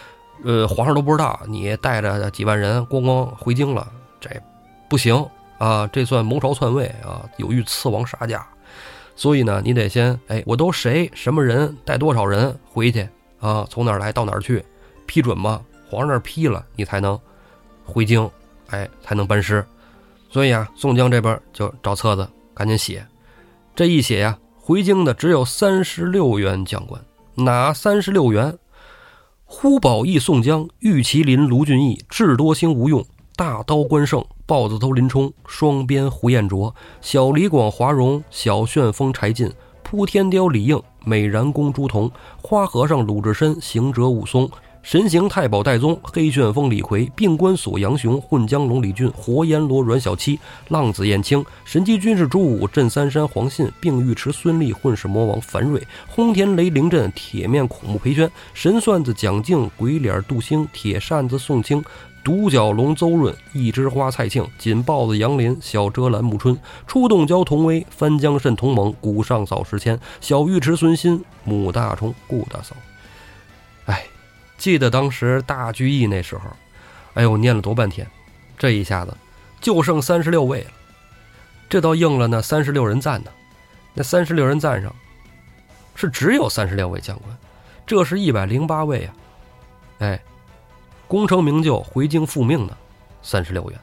[0.45, 3.87] 呃，皇上都不知道你带着几万人咣咣回京了，
[4.21, 4.29] 这
[4.89, 5.25] 不行
[5.59, 5.89] 啊！
[5.93, 8.45] 这算谋朝篡位啊，有欲刺王杀驾。
[9.17, 13.09] 所以呢，你得先哎，我都谁什么人带多少人回去
[13.39, 13.67] 啊？
[13.71, 14.65] 从哪儿来到哪儿去？
[15.07, 15.61] 批准吗？
[15.89, 17.19] 皇上那儿批了，你才能
[17.85, 18.29] 回京，
[18.69, 19.65] 哎，才能班师。
[20.31, 23.07] 所以啊，宋江这边就找册子，赶紧写。
[23.77, 27.01] 这一写呀，回京的只有三十六员将官，
[27.35, 28.59] 哪三十六员？
[29.45, 33.05] 呼保义、宋江、玉麒麟、卢俊义、智多星吴用、
[33.37, 39.51] 大刀关胜、豹子头林冲、双鞭胡彦卓、小李广华容、小旋风柴进、
[39.83, 42.11] 扑天雕李应、美髯公朱仝、
[42.43, 44.51] 花和尚鲁智深、行者武松。
[44.85, 50.39] 神行太保戴宗、黑旋风李逵、病关索杨雄、混江龙李俊、活阎罗阮小七、
[50.69, 61.83] 浪子燕青、神机军师朱武、镇三山黄信、并尉迟孙立、混世魔王樊瑞、轰天雷凌阵、铁面孔目裴宣、神算子蒋敬、鬼脸杜兴、铁扇子宋清、
[62.25, 72.75] 独角龙邹润、一枝花蔡庆、锦豹子杨林、小遮拦穆春、出洞蛟童威、翻江蜃童猛、古上扫石迁、小尉迟孙新、母大虫顾大嫂。
[73.85, 74.05] 哎。
[74.57, 76.43] 记得当时大聚义那时候，
[77.15, 78.07] 哎呦，念了多半天，
[78.57, 79.15] 这一下子
[79.61, 80.71] 就剩三十六位了。
[81.69, 83.31] 这倒应了那三十六人赞呢。
[83.93, 84.95] 那三十六人赞上
[85.97, 87.37] 是只有三十六位将官，
[87.85, 89.15] 这是一百零八位啊！
[89.99, 90.23] 哎，
[91.09, 92.77] 功成名就回京复命的
[93.23, 93.81] 三十六员。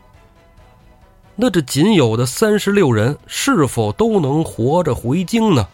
[1.36, 5.68] 那这仅有的三十六人是否都能活着回京呢？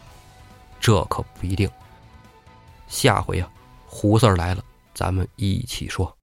[0.80, 1.70] 这可不一定。
[2.88, 3.50] 下回啊，
[3.86, 4.64] 胡四儿来了。
[4.94, 6.17] 咱们一起说。